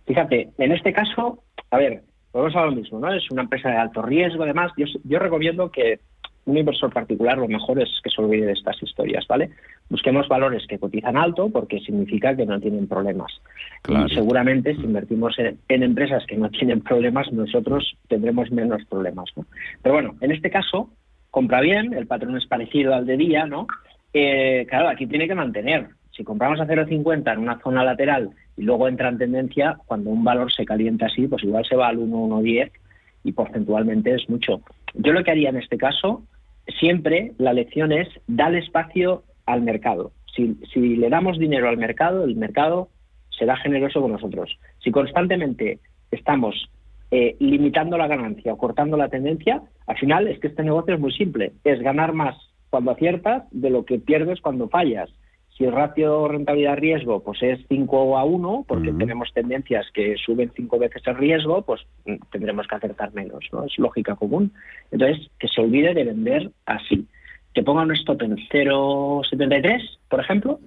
[0.07, 3.13] Fíjate, en este caso, a ver, podemos hablar lo mismo, ¿no?
[3.13, 4.73] Es una empresa de alto riesgo, además.
[4.77, 6.01] Yo, yo recomiendo que
[6.49, 9.51] un inversor particular lo mejor es que se olvide de estas historias, ¿vale?
[9.91, 13.31] Busquemos valores que cotizan alto porque significa que no tienen problemas.
[13.87, 19.45] Y seguramente si invertimos en, empresas que no tienen problemas, nosotros tendremos menos problemas, ¿no?
[19.83, 20.91] Pero bueno, en este caso,
[21.31, 23.67] compra bien, el patrón es parecido al de día, ¿no?
[24.15, 25.89] Eh, claro, aquí tiene que mantener.
[26.19, 30.25] Si compramos a 0,50 en una zona lateral y luego entra en tendencia, cuando un
[30.25, 32.73] valor se calienta así, pues igual se va al 1,10
[33.23, 34.61] y porcentualmente es mucho.
[34.95, 36.25] Yo lo que haría en este caso,
[36.81, 40.11] siempre la lección es dar espacio al mercado.
[40.35, 42.89] Si, si le damos dinero al mercado, el mercado
[43.31, 44.59] será generoso con nosotros.
[44.83, 45.79] Si constantemente
[46.11, 46.69] estamos
[47.13, 51.01] eh, limitando la ganancia o cortando la tendencia, al final es que este negocio es
[51.01, 51.53] muy simple.
[51.63, 52.37] Es ganar más
[52.71, 55.11] cuando aciertas de lo que pierdes cuando fallas.
[55.59, 60.79] Si el ratio rentabilidad-riesgo pues es 5 a 1, porque tenemos tendencias que suben 5
[60.79, 63.65] veces el riesgo, pues mm, tendremos que acertar menos, ¿no?
[63.65, 64.53] Es lógica común.
[64.93, 67.09] Entonces, que se olvide de vender así.
[67.53, 70.61] Que ponga un stop en 0,73, por ejemplo,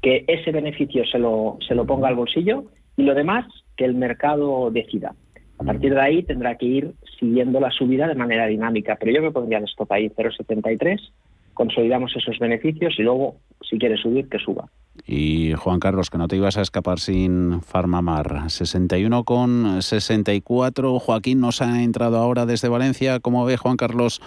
[0.00, 2.64] que ese beneficio se lo, se lo ponga al bolsillo
[2.96, 3.44] y lo demás,
[3.76, 5.14] que el mercado decida.
[5.58, 9.20] A partir de ahí tendrá que ir siguiendo la subida de manera dinámica, pero yo
[9.20, 11.10] me pondría el stop ahí 0,73
[11.54, 14.68] consolidamos esos beneficios y luego, si quiere subir, que suba.
[15.06, 18.50] Y Juan Carlos, que no te ibas a escapar sin Farmamar.
[18.50, 20.98] 61 con 64.
[20.98, 23.20] Joaquín nos ha entrado ahora desde Valencia.
[23.20, 24.20] ¿Cómo ve Juan Carlos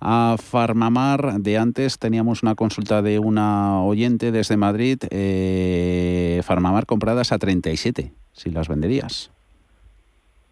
[0.00, 1.40] a Farmamar?
[1.40, 4.98] De antes teníamos una consulta de una oyente desde Madrid.
[5.10, 9.30] Eh, Farmamar compradas a 37, si las venderías.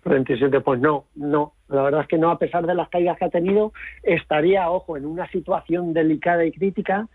[0.08, 1.52] 27, pues no, no.
[1.68, 4.96] La verdad es que no, a pesar de las caídas que ha tenido, estaría, ojo,
[4.96, 7.08] en una situación delicada y crítica.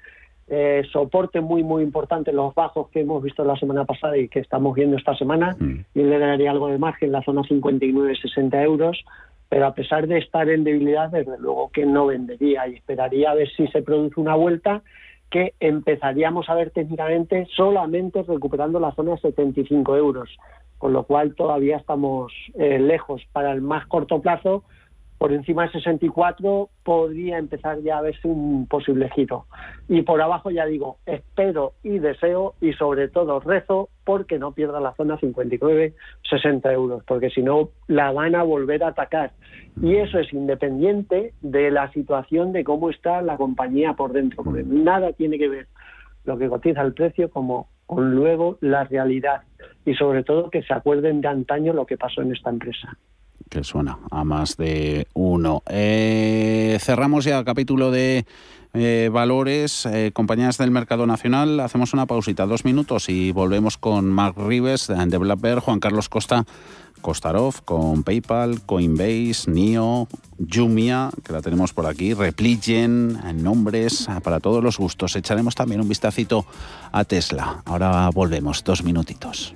[0.54, 4.40] Eh, soporte muy, muy importante los bajos que hemos visto la semana pasada y que
[4.40, 5.56] estamos viendo esta semana.
[5.58, 5.86] Mm.
[5.96, 9.04] Y le daría algo de margen, la zona 59-60 euros.
[9.48, 13.36] Pero a pesar de estar en debilidad, desde luego que no vendería y esperaría a
[13.36, 14.82] ver si se produce una vuelta
[15.30, 20.30] que empezaríamos a ver técnicamente solamente recuperando la zona de 75 euros
[20.82, 23.22] con lo cual todavía estamos eh, lejos.
[23.32, 24.64] Para el más corto plazo,
[25.20, 29.46] por encima de 64 podría empezar ya a verse un posible giro.
[29.88, 34.80] Y por abajo ya digo, espero y deseo y sobre todo rezo porque no pierda
[34.80, 35.94] la zona 59,
[36.28, 39.34] 60 euros, porque si no la van a volver a atacar.
[39.80, 44.64] Y eso es independiente de la situación de cómo está la compañía por dentro, porque
[44.64, 45.68] nada tiene que ver
[46.26, 49.42] lo que cotiza el precio como con luego la realidad
[49.86, 52.98] y sobre todo que se acuerden de antaño lo que pasó en esta empresa.
[53.52, 55.62] Que suena a más de uno.
[55.68, 58.26] Eh, cerramos ya el capítulo de
[58.74, 61.60] eh, valores, eh, compañías del mercado nacional.
[61.60, 66.46] Hacemos una pausita, dos minutos y volvemos con Mark Rives de Black Juan Carlos Costa
[67.02, 70.08] Kostarov, con PayPal, Coinbase, NIO,
[70.50, 75.18] Jumia, que la tenemos por aquí, Repligen, nombres para todos los gustos.
[75.18, 76.46] Echaremos también un vistacito
[76.94, 77.64] a Tesla.
[77.66, 79.56] Ahora volvemos, dos minutitos.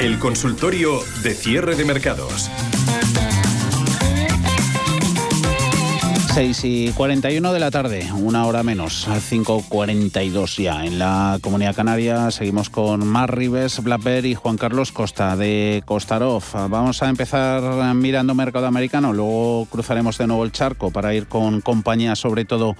[0.00, 2.50] El consultorio de cierre de mercados.
[6.32, 10.86] 6 y 41 de la tarde, una hora menos, 5.42 ya.
[10.86, 16.44] En la Comunidad Canaria seguimos con Mar Rives, Blackberry y Juan Carlos Costa de Costarov.
[16.70, 21.60] Vamos a empezar mirando mercado americano, luego cruzaremos de nuevo el charco para ir con
[21.60, 22.74] compañías sobre todo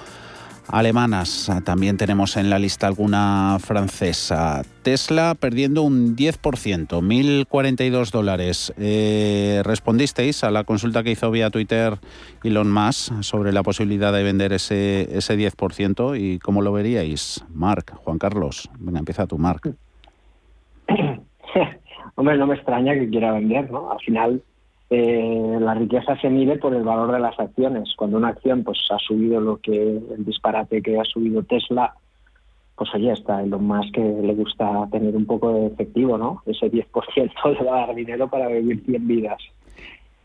[0.72, 1.50] alemanas.
[1.64, 4.62] También tenemos en la lista alguna francesa.
[4.82, 8.72] Tesla perdiendo un 10%, 1.042 dólares.
[8.78, 11.94] Eh, respondisteis a la consulta que hizo vía Twitter
[12.44, 17.44] Elon Musk sobre la posibilidad de vender ese, ese 10% y cómo lo veríais.
[17.52, 19.74] Marc, Juan Carlos, venga, empieza tú, Marc.
[22.16, 23.90] Hombre, no me extraña que quiera vender, ¿no?
[23.90, 24.42] Al final
[24.90, 27.94] eh, la riqueza se mide por el valor de las acciones.
[27.96, 31.94] Cuando una acción pues ha subido lo que el disparate que ha subido Tesla,
[32.74, 36.42] pues allí está lo más que le gusta tener un poco de efectivo, ¿no?
[36.44, 39.38] Ese 10% le va a dar dinero para vivir 100 vidas.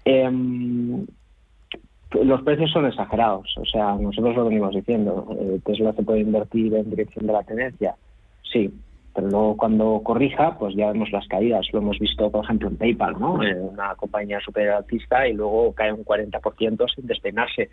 [0.03, 1.05] Em,
[2.23, 5.27] los precios son exagerados, o sea, nosotros lo venimos diciendo.
[5.39, 7.95] Eh, Tesla se puede invertir en dirección de la tendencia,
[8.51, 8.73] sí,
[9.15, 11.65] pero luego cuando corrija, pues ya vemos las caídas.
[11.71, 13.35] Lo hemos visto, por ejemplo, en PayPal, ¿no?
[13.35, 17.69] una compañía super altista y luego cae un 40% sin despeinarse.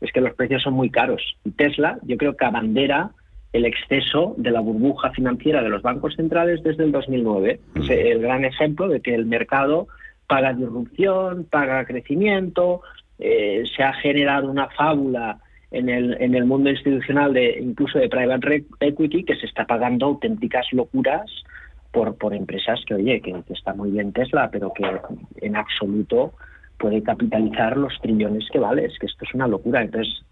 [0.00, 1.36] Es que los precios son muy caros.
[1.44, 3.10] Y Tesla, yo creo que abandera
[3.52, 7.60] el exceso de la burbuja financiera de los bancos centrales desde el 2009.
[7.74, 9.88] Es el gran ejemplo de que el mercado
[10.26, 12.80] paga disrupción, paga crecimiento,
[13.18, 15.40] eh, se ha generado una fábula
[15.76, 20.06] en el, en el mundo institucional de incluso de private equity que se está pagando
[20.06, 21.30] auténticas locuras
[21.92, 24.84] por, por empresas que, oye, que, está muy bien Tesla, pero que
[25.42, 26.32] en absoluto
[26.78, 28.86] puede capitalizar los trillones que vale.
[28.86, 29.82] Es que esto es una locura.
[29.82, 30.22] Entonces,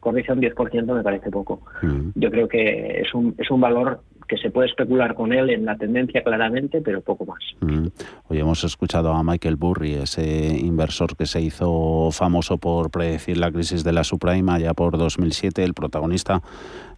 [0.00, 1.62] corrige un 10% me parece poco.
[1.82, 2.10] Mm.
[2.14, 5.64] Yo creo que es un, es un valor que se puede especular con él en
[5.64, 7.42] la tendencia claramente, pero poco más.
[7.60, 7.88] Mm.
[8.28, 13.50] Hoy hemos escuchado a Michael Burry, ese inversor que se hizo famoso por predecir la
[13.50, 16.42] crisis de la subprime ya por 2007, el protagonista,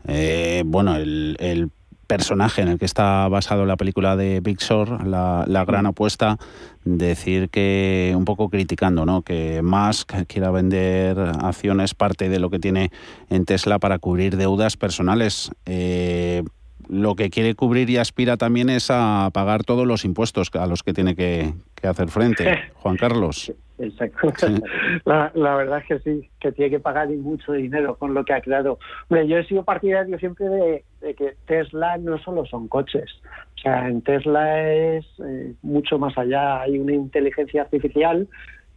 [0.06, 1.70] eh, bueno, el, el
[2.06, 6.38] personaje en el que está basado la película de Big Short, la, la, gran apuesta,
[6.84, 9.22] decir que un poco criticando, ¿no?
[9.22, 12.90] Que Musk quiera vender acciones parte de lo que tiene
[13.30, 15.50] en Tesla para cubrir deudas personales.
[15.66, 16.42] Eh,
[16.88, 20.82] lo que quiere cubrir y aspira también es a pagar todos los impuestos a los
[20.82, 22.58] que tiene que, hacer frente.
[22.74, 23.52] Juan Carlos.
[23.78, 24.32] Exacto.
[25.04, 28.40] La, verdad es que sí, que tiene que pagar mucho dinero con lo que ha
[28.40, 28.78] creado.
[29.08, 33.10] Hombre, yo he sido partidario siempre de, que Tesla no solo son coches.
[33.56, 36.62] O sea, en Tesla es eh, mucho más allá.
[36.62, 38.28] Hay una inteligencia artificial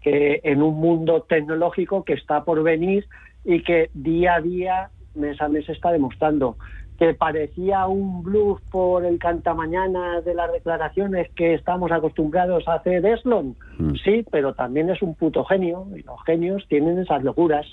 [0.01, 3.05] que en un mundo tecnológico que está por venir
[3.43, 6.57] y que día a día, mes a mes, está demostrando
[6.97, 13.05] que parecía un bluff por el cantamañana de las declaraciones que estamos acostumbrados a hacer
[13.05, 13.55] Eslon.
[13.77, 13.93] Mm.
[14.03, 17.65] Sí, pero también es un puto genio y los genios tienen esas locuras.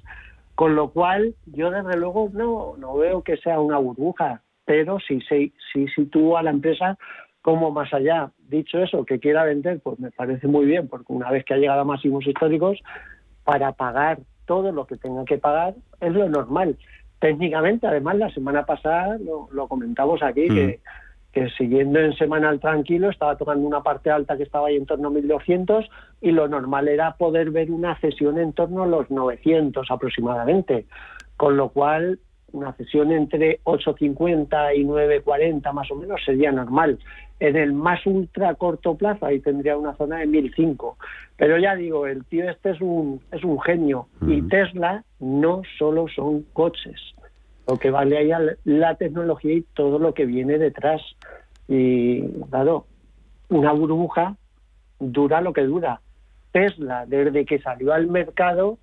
[0.54, 5.20] Con lo cual, yo desde luego no, no veo que sea una burbuja, pero sí,
[5.28, 6.96] sí, sí sitúo a la empresa
[7.42, 8.30] como más allá.
[8.48, 11.58] Dicho eso, que quiera vender, pues me parece muy bien, porque una vez que ha
[11.58, 12.78] llegado a máximos históricos,
[13.42, 16.76] para pagar todo lo que tenga que pagar es lo normal
[17.18, 20.80] técnicamente, además, la semana pasada lo, comentamos aquí, que,
[21.32, 25.08] que siguiendo en semanal tranquilo estaba tocando una parte alta que estaba ahí en torno
[25.08, 25.90] a 1200
[26.20, 30.86] y lo normal era poder ver una cesión en torno a los 900 aproximadamente,
[31.36, 32.20] con lo cual
[32.54, 36.98] una cesión entre 8.50 y 9.40 más o menos sería normal.
[37.40, 40.94] En el más ultra corto plazo ahí tendría una zona de 1.005.
[41.36, 46.06] Pero ya digo, el tío este es un, es un genio y Tesla no solo
[46.08, 47.00] son coches.
[47.66, 48.30] Lo que vale ahí
[48.64, 51.02] la tecnología y todo lo que viene detrás.
[51.66, 52.86] Y claro,
[53.48, 54.36] una burbuja
[55.00, 56.00] dura lo que dura.
[56.52, 58.78] Tesla, desde que salió al mercado,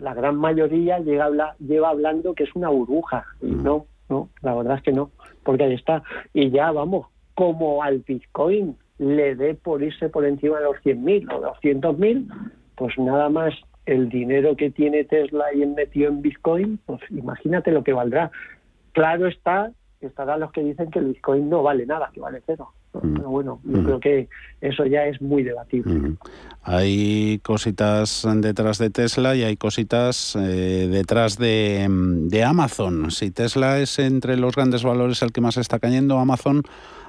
[0.00, 1.28] la gran mayoría llega
[1.58, 3.24] lleva hablando que es una burbuja.
[3.40, 5.10] Y no, no, la verdad es que no,
[5.44, 6.02] porque ahí está.
[6.32, 11.32] Y ya vamos, como al Bitcoin le dé por irse por encima de los 100.000
[11.32, 12.26] o 200.000,
[12.76, 13.54] pues nada más
[13.86, 18.30] el dinero que tiene Tesla y metido en Bitcoin, pues imagínate lo que valdrá.
[18.92, 22.72] Claro está, estarán los que dicen que el Bitcoin no vale nada, que vale cero.
[23.00, 24.28] Pero bueno, yo creo que
[24.60, 26.16] eso ya es muy debatible.
[26.62, 33.10] Hay cositas detrás de Tesla y hay cositas eh, detrás de, de, Amazon.
[33.10, 36.62] Si Tesla es entre los grandes valores el que más está cayendo, Amazon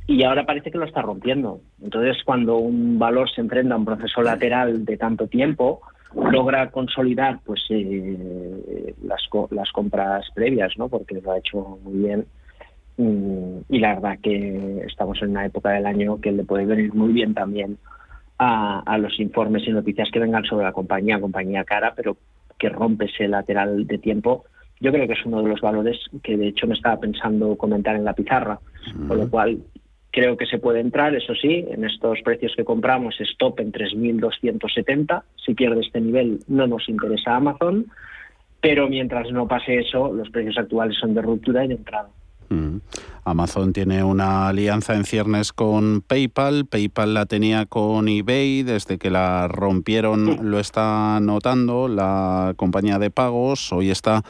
[0.07, 1.61] y ahora parece que lo está rompiendo.
[1.83, 5.81] Entonces, cuando un valor se enfrenta a un proceso lateral de tanto tiempo,
[6.15, 9.21] logra consolidar pues eh, las,
[9.51, 10.89] las compras previas, ¿no?
[10.89, 12.27] Porque lo ha hecho muy bien.
[12.97, 16.95] Mm, y la verdad que estamos en una época del año que le puede venir
[16.95, 17.79] muy bien también
[18.43, 22.17] a, los informes y noticias que vengan sobre la compañía, compañía cara, pero
[22.59, 24.45] que rompe ese lateral de tiempo.
[24.81, 27.97] Yo creo que es uno de los valores que de hecho me estaba pensando comentar
[27.97, 28.59] en la pizarra,
[29.07, 29.59] con lo cual
[30.11, 35.23] creo que se puede entrar, eso sí, en estos precios que compramos, stop en 3.270.
[35.45, 37.87] Si pierde este nivel, no nos interesa Amazon,
[38.63, 42.09] pero mientras no pase eso, los precios actuales son de ruptura y de entrada.
[42.51, 42.79] Mm.
[43.25, 46.67] Amazon tiene una alianza en ciernes con PayPal.
[46.67, 48.65] PayPal la tenía con eBay.
[48.65, 53.73] Desde que la rompieron lo está notando la compañía de pagos.
[53.73, 54.25] Hoy está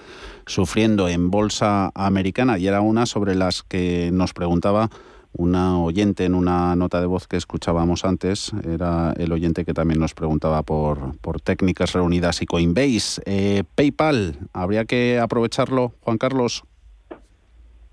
[0.47, 4.91] sufriendo en bolsa americana y era una sobre las que nos preguntaba
[5.33, 8.53] una oyente en una nota de voz que escuchábamos antes.
[8.65, 13.23] Era el oyente que también nos preguntaba por, por técnicas reunidas y Coinbase.
[13.25, 16.65] Eh, PayPal, ¿habría que aprovecharlo, Juan Carlos?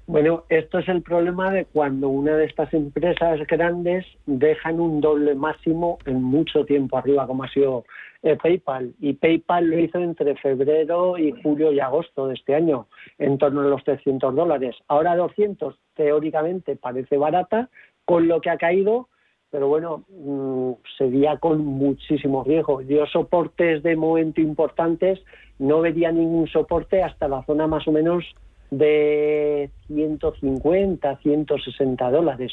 [0.08, 5.36] Bueno, esto es el problema de cuando una de estas empresas grandes dejan un doble
[5.36, 7.84] máximo en mucho tiempo arriba, como ha sido
[8.24, 8.94] eh, PayPal.
[9.02, 12.88] Y PayPal lo hizo entre febrero y julio y agosto de este año,
[13.18, 14.78] en torno a los 300 dólares.
[14.88, 17.70] Ahora 200, teóricamente, parece barata,
[18.06, 19.10] con lo que ha caído,
[19.50, 22.82] pero bueno, mm, sería con muchísimo riesgo.
[22.82, 25.20] Yo soportes de momento importantes,
[25.60, 28.24] no vería ningún soporte hasta la zona más o menos
[28.72, 32.52] de 150, 160 dólares,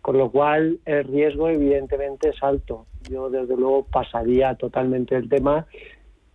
[0.00, 2.86] con lo cual el riesgo evidentemente es alto.
[3.08, 5.66] Yo desde luego pasaría totalmente el tema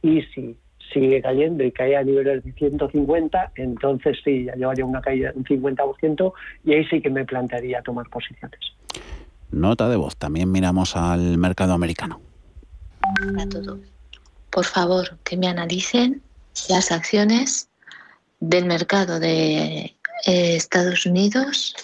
[0.02, 0.58] y si
[0.94, 5.40] sigue cayendo y cae a niveles de 150, entonces sí, ya llevaría una caída de
[5.40, 8.60] un 50% y ahí sí que me plantearía tomar posiciones.
[9.52, 12.20] Nota de voz, también miramos al mercado americano.
[13.40, 13.80] A todos.
[14.50, 16.22] Por favor, que me analicen
[16.70, 17.70] las acciones
[18.40, 21.76] del mercado de eh, Estados Unidos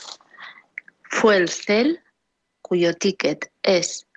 [1.04, 2.02] fue el CEL,
[2.62, 4.08] cuyo ticket es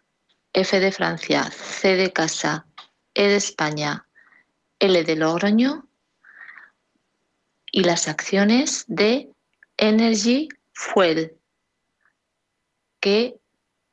[0.53, 2.67] F de Francia, C de Casa,
[3.15, 4.07] E de España,
[4.79, 5.87] L de Logroño,
[7.73, 9.31] y las acciones de
[9.77, 11.37] Energy Fuel,
[13.01, 13.37] que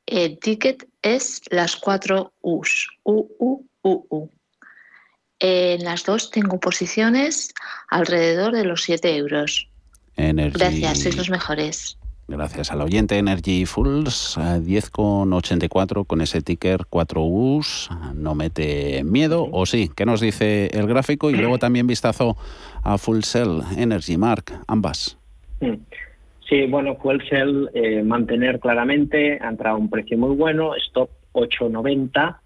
[0.06, 4.30] el ticket es las cuatro U's, U, U, U, U.
[5.46, 7.54] En las dos tengo posiciones
[7.89, 9.68] alrededor de los 7 euros.
[10.16, 11.98] Gracias, sois los mejores.
[12.30, 17.89] Gracias al oyente Energy Fulls, 10,84 con ese ticker 4Us.
[18.16, 21.30] No mete miedo, o sí, ¿qué nos dice el gráfico?
[21.30, 22.38] Y luego también vistazo
[22.82, 25.18] a Full Cell Energy Mark, ambas.
[26.48, 31.10] Sí, bueno, Full Cell eh, mantener claramente, ha entrado a un precio muy bueno, stop
[31.34, 32.38] 8,90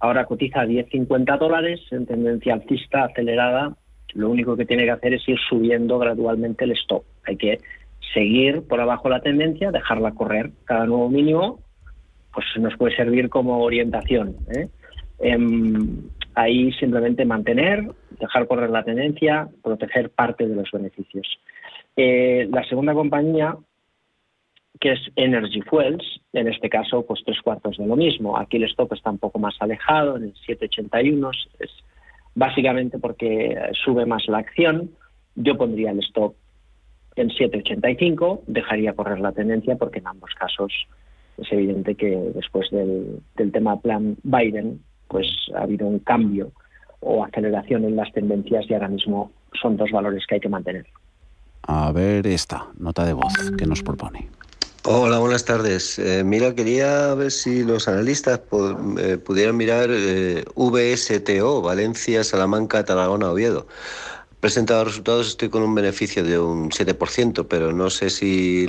[0.00, 3.76] Ahora cotiza 10,50 dólares en tendencia alcista acelerada.
[4.14, 7.04] Lo único que tiene que hacer es ir subiendo gradualmente el stop.
[7.24, 7.60] Hay que
[8.14, 11.60] seguir por abajo la tendencia, dejarla correr cada nuevo mínimo
[12.36, 14.36] pues nos puede servir como orientación.
[14.54, 14.68] ¿eh?
[15.20, 16.02] Em,
[16.34, 17.82] ahí simplemente mantener,
[18.20, 21.26] dejar correr la tendencia, proteger parte de los beneficios.
[21.96, 23.56] Eh, la segunda compañía,
[24.80, 28.38] que es Energy Fuels, en este caso, pues tres cuartos de lo mismo.
[28.38, 31.70] Aquí el stop está un poco más alejado, en el 781, es
[32.34, 34.90] básicamente porque sube más la acción.
[35.34, 36.34] Yo pondría el stop
[37.16, 40.72] en 785, dejaría correr la tendencia porque en ambos casos
[41.38, 46.52] es evidente que después del, del tema plan Biden, pues ha habido un cambio
[47.00, 50.86] o aceleración en las tendencias y ahora mismo son dos valores que hay que mantener.
[51.62, 54.28] A ver esta nota de voz que nos propone.
[54.88, 55.98] Hola, buenas tardes.
[55.98, 58.40] Eh, mira, quería ver si los analistas
[58.98, 63.66] eh, pudieran mirar eh, VSTO, Valencia, Salamanca, Tarragona, Oviedo.
[64.40, 68.68] Presentado resultados, estoy con un beneficio de un 7%, pero no sé si,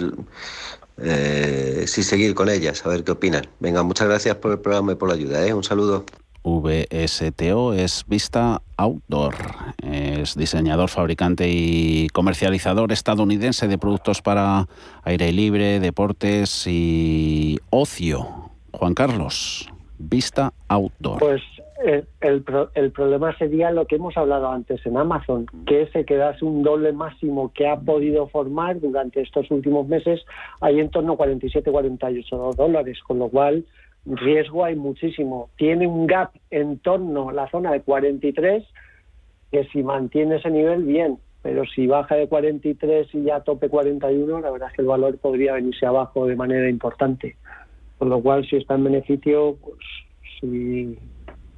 [1.85, 3.47] si seguir con ellas, a ver qué opinan.
[3.59, 5.55] Venga, muchas gracias por el programa y por la ayuda.
[5.55, 6.05] Un saludo.
[6.47, 9.35] VSTO es Vista Outdoor.
[9.83, 14.67] Es diseñador, fabricante y comercializador estadounidense de productos para
[15.03, 18.51] aire libre, deportes y ocio.
[18.71, 21.19] Juan Carlos, Vista Outdoor.
[21.19, 21.41] Pues
[21.85, 22.43] eh, el,
[22.73, 26.91] el, problema sería lo que hemos hablado antes en Amazon, que se quedase un doble
[26.91, 30.25] máximo que ha podido formar durante estos últimos meses
[30.59, 33.63] hay en torno a 47-48 dólares, con lo cual
[34.15, 35.49] riesgo hay muchísimo.
[35.57, 38.63] Tiene un gap en torno a la zona de 43,
[39.51, 44.39] que si mantiene ese nivel, bien, pero si baja de 43 y ya tope 41,
[44.39, 47.37] la verdad es que el valor podría venirse abajo de manera importante.
[47.97, 49.79] Por lo cual, si está en beneficio, pues
[50.39, 50.97] si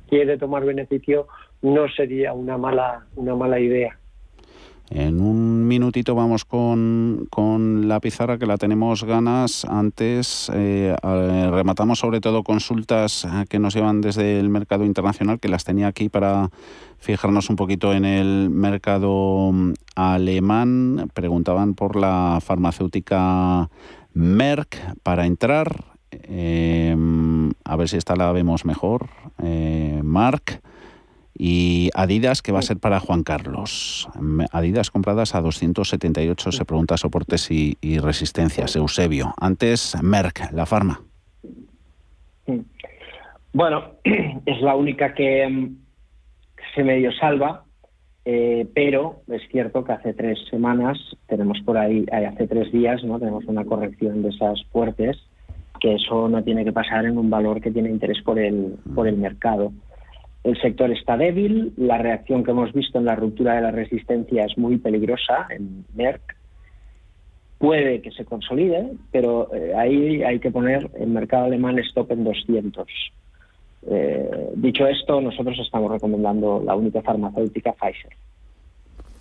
[0.07, 1.27] quiere tomar beneficio,
[1.61, 3.98] no sería una mala, una mala idea.
[4.91, 7.27] En un minutito vamos con,
[7.87, 9.63] la pizarra que la tenemos ganas.
[9.65, 15.47] Antes eh, rematamos sobre todo consultas eh, que nos llevan desde el mercado internacional, que
[15.47, 16.49] las tenía aquí para
[16.97, 21.11] fijarnos un poquito en el mercado mm, alemán.
[21.13, 23.69] Preguntaban por la farmacéutica
[24.13, 25.85] Merck para entrar.
[26.11, 26.97] Eh,
[27.63, 29.07] a ver si esta la vemos mejor.
[30.01, 30.61] Mark
[31.41, 34.09] y Adidas, que va a ser para Juan Carlos.
[34.51, 38.75] Adidas compradas a 278, se pregunta soportes y, resistencias.
[38.75, 39.33] Eusebio.
[39.39, 41.01] Antes, Merck, la farma.
[43.53, 43.93] Bueno,
[44.45, 45.77] es la única que mm,
[46.75, 47.63] se medio salva,
[48.25, 53.01] eh, pero es cierto que hace tres semanas tenemos por ahí, eh, hace tres días,
[53.05, 55.17] no tenemos una corrección de esas fuertes,
[55.79, 59.07] que eso no tiene que pasar en un valor que tiene interés por el, por
[59.07, 59.71] el mercado.
[60.43, 64.45] El sector está débil, la reacción que hemos visto en la ruptura de la resistencia
[64.45, 66.37] es muy peligrosa en Merck.
[67.57, 72.23] Puede que se consolide, pero eh, ahí hay que poner el mercado alemán stop en
[72.23, 72.87] 200.
[73.87, 78.13] Eh, dicho esto, nosotros estamos recomendando la única farmacéutica Pfizer.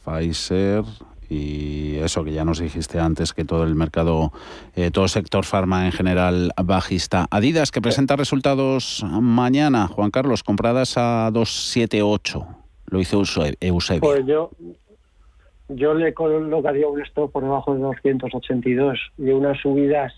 [0.05, 0.85] Pfizer
[1.29, 4.33] y eso que ya nos dijiste antes, que todo el mercado,
[4.77, 7.27] eh, todo sector farma en general bajista.
[7.31, 12.47] Adidas, que presenta resultados mañana, Juan Carlos, compradas a 278.
[12.87, 13.23] Lo hizo
[13.61, 14.01] Eusebio.
[14.01, 14.51] Pues yo,
[15.69, 20.11] yo le colocaría un stop por debajo de 282 y una subida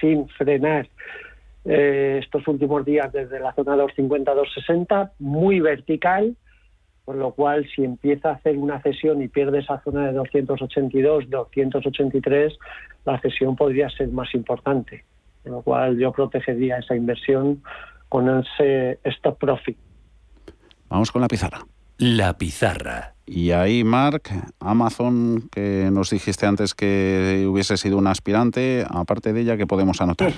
[0.00, 0.88] sin, frenar
[1.64, 6.36] eh, estos últimos días desde la zona 250-260, muy vertical
[7.04, 11.28] por lo cual si empieza a hacer una cesión y pierde esa zona de 282,
[11.28, 12.58] 283,
[13.04, 15.04] la cesión podría ser más importante,
[15.42, 17.62] por lo cual yo protegería esa inversión
[18.08, 19.76] con ese stop profit.
[20.88, 21.66] Vamos con la pizarra.
[21.98, 23.14] La pizarra.
[23.26, 24.22] Y ahí, Mark,
[24.60, 30.00] Amazon, que nos dijiste antes que hubiese sido un aspirante, aparte de ella, ¿qué podemos
[30.00, 30.32] anotar?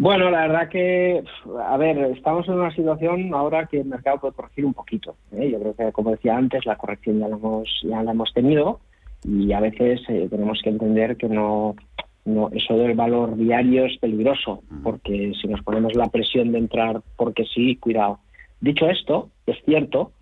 [0.00, 1.24] Bueno, la verdad que,
[1.60, 5.16] a ver, estamos en una situación ahora que el mercado puede corregir un poquito.
[5.32, 5.50] ¿eh?
[5.50, 8.78] Yo creo que, como decía antes, la corrección ya la hemos, ya la hemos tenido
[9.24, 11.74] y a veces eh, tenemos que entender que no,
[12.24, 17.00] no, eso del valor diario es peligroso, porque si nos ponemos la presión de entrar
[17.16, 18.20] porque sí, cuidado.
[18.60, 20.12] Dicho esto, es cierto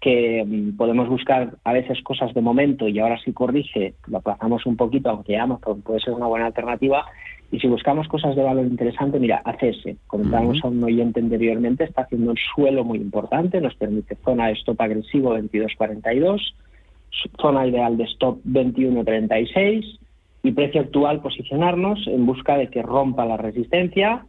[0.00, 4.64] que mm, podemos buscar a veces cosas de momento y ahora si corrige, lo aplazamos
[4.64, 7.04] un poquito, aunque Amazon puede ser una buena alternativa,
[7.52, 12.02] y si buscamos cosas de valor interesante, mira, ACS, comentábamos a un oyente anteriormente, está
[12.02, 16.40] haciendo un suelo muy importante, nos permite zona de stop agresivo 22.42,
[17.40, 19.98] zona ideal de stop 21.36
[20.42, 24.26] y precio actual posicionarnos en busca de que rompa la resistencia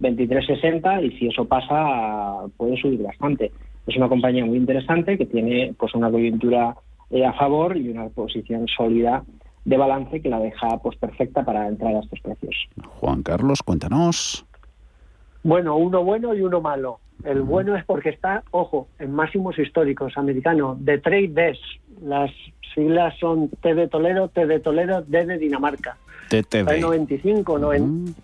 [0.00, 3.50] 23.60 y si eso pasa puede subir bastante.
[3.86, 6.76] Es una compañía muy interesante que tiene pues una coyuntura
[7.10, 9.24] eh, a favor y una posición sólida
[9.64, 12.68] de balance que la deja pues perfecta para entrar a estos precios.
[12.98, 14.44] Juan Carlos, cuéntanos.
[15.42, 17.00] Bueno, uno bueno y uno malo.
[17.24, 21.58] El bueno es porque está, ojo, en máximos históricos americano, de Trade Des.
[22.02, 22.30] Las
[22.74, 25.96] siglas son T de Toledo, T de Toledo, D de Dinamarca.
[26.30, 27.60] Está en 95,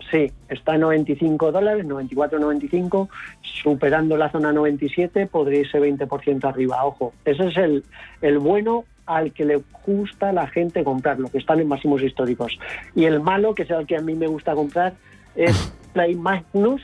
[0.09, 3.09] sí, está en 95 dólares, 94,95,
[3.41, 7.13] superando la zona 97, podría irse 20% arriba, ojo.
[7.25, 7.83] Ese es el,
[8.21, 12.03] el bueno al que le gusta a la gente comprar, lo que están en máximos
[12.03, 12.59] históricos.
[12.93, 14.93] Y el malo, que es el que a mí me gusta comprar,
[15.35, 16.81] es Play Magnus,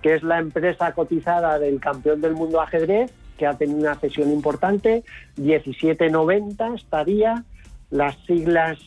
[0.00, 4.30] que es la empresa cotizada del campeón del mundo ajedrez, que ha tenido una cesión
[4.30, 5.02] importante,
[5.36, 7.44] 17.90 estaría,
[7.90, 8.78] las siglas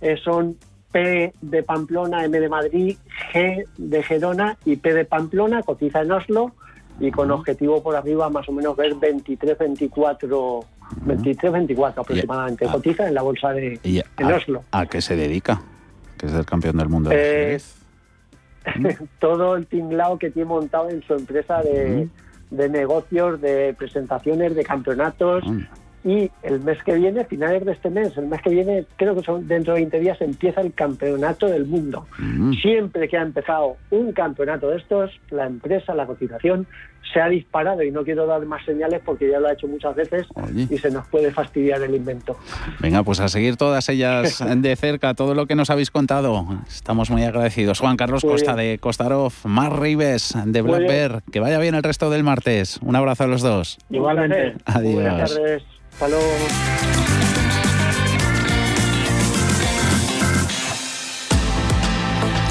[0.00, 0.56] eh, son
[0.90, 2.96] P de Pamplona, M de Madrid,
[3.32, 6.52] G de Gerona y P de Pamplona, cotiza en Oslo
[7.00, 10.64] y con objetivo por arriba más o menos ver 23, 24,
[11.02, 12.66] 23, 24 aproximadamente.
[12.66, 14.64] cotiza en la bolsa de en Oslo.
[14.70, 15.60] ¿A qué se dedica?
[16.18, 17.60] Que es el campeón del mundo de
[19.18, 22.08] todo el tinglao que tiene montado en su empresa de,
[22.50, 25.44] de negocios, de presentaciones, de campeonatos,
[26.04, 29.22] y el mes que viene, finales de este mes, el mes que viene, creo que
[29.22, 32.06] son dentro de 20 días, empieza el campeonato del mundo.
[32.18, 32.54] Mm.
[32.54, 36.66] Siempre que ha empezado un campeonato de estos, la empresa, la cotización,
[37.12, 39.94] se ha disparado y no quiero dar más señales porque ya lo ha hecho muchas
[39.94, 40.26] veces
[40.70, 42.36] y se nos puede fastidiar el invento.
[42.80, 46.46] Venga, pues a seguir todas ellas de cerca, todo lo que nos habéis contado.
[46.66, 47.80] Estamos muy agradecidos.
[47.80, 51.22] Juan Carlos Costa de Costarov, Mar Rives de Black Bear.
[51.30, 52.78] Que vaya bien el resto del martes.
[52.82, 53.78] Un abrazo a los dos.
[53.90, 54.54] Igualmente.
[54.64, 54.94] Adiós.
[54.94, 55.71] Buenas tardes.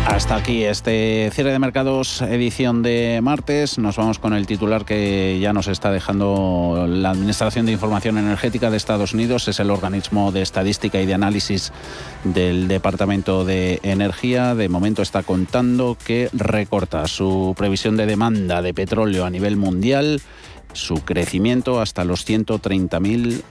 [0.06, 3.78] Hasta aquí este cierre de mercados edición de martes.
[3.78, 8.70] Nos vamos con el titular que ya nos está dejando la Administración de Información Energética
[8.70, 9.48] de Estados Unidos.
[9.48, 11.72] Es el organismo de estadística y de análisis
[12.24, 14.54] del Departamento de Energía.
[14.54, 20.22] De momento está contando que recorta su previsión de demanda de petróleo a nivel mundial
[20.74, 23.41] su crecimiento hasta los 130.000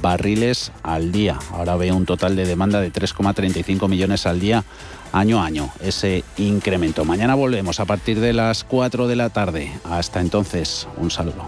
[0.00, 1.38] barriles al día.
[1.52, 4.64] Ahora ve un total de demanda de 3,35 millones al día
[5.12, 7.04] año a año, ese incremento.
[7.04, 9.72] Mañana volvemos a partir de las 4 de la tarde.
[9.84, 11.44] Hasta entonces, un saludo.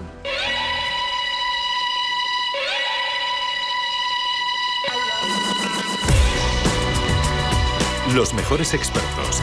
[8.15, 9.43] Los mejores expertos.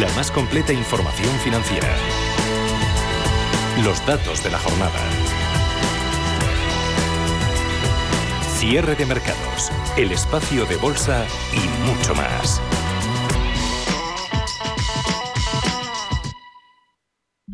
[0.00, 1.88] La más completa información financiera.
[3.84, 4.98] Los datos de la jornada.
[8.56, 12.60] Cierre de mercados, el espacio de bolsa y mucho más.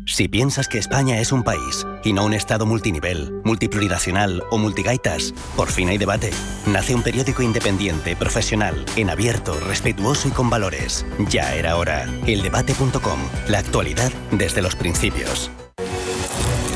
[0.07, 5.33] Si piensas que España es un país y no un Estado multinivel, multiplurinacional o multigaitas,
[5.55, 6.31] por fin hay debate.
[6.65, 11.05] Nace un periódico independiente, profesional, en abierto, respetuoso y con valores.
[11.29, 12.05] Ya era hora.
[12.25, 13.19] Eldebate.com.
[13.47, 15.51] La actualidad desde los principios.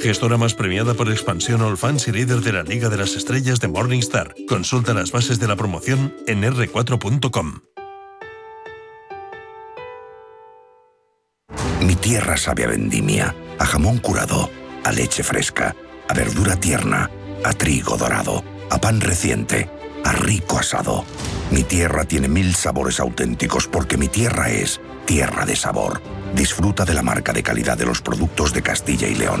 [0.00, 3.58] Gestora más premiada por expansión All Fans y líder de la Liga de las Estrellas
[3.58, 4.34] de Morningstar.
[4.48, 7.60] Consulta las bases de la promoción en r4.com.
[11.80, 14.50] Mi tierra sabe a vendimia, a jamón curado,
[14.84, 15.74] a leche fresca,
[16.08, 17.10] a verdura tierna,
[17.44, 19.70] a trigo dorado, a pan reciente,
[20.04, 21.04] a rico asado.
[21.50, 26.00] Mi tierra tiene mil sabores auténticos porque mi tierra es tierra de sabor.
[26.36, 29.40] Disfruta de la marca de calidad de los productos de Castilla y León.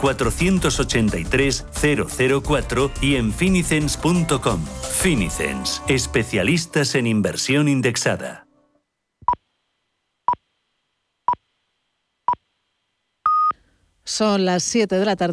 [0.00, 1.66] 483
[2.42, 4.64] 004 y en finicens.com.
[5.00, 8.48] Finicens, especialistas en inversión indexada.
[14.08, 15.26] Son las 7 de la tarde.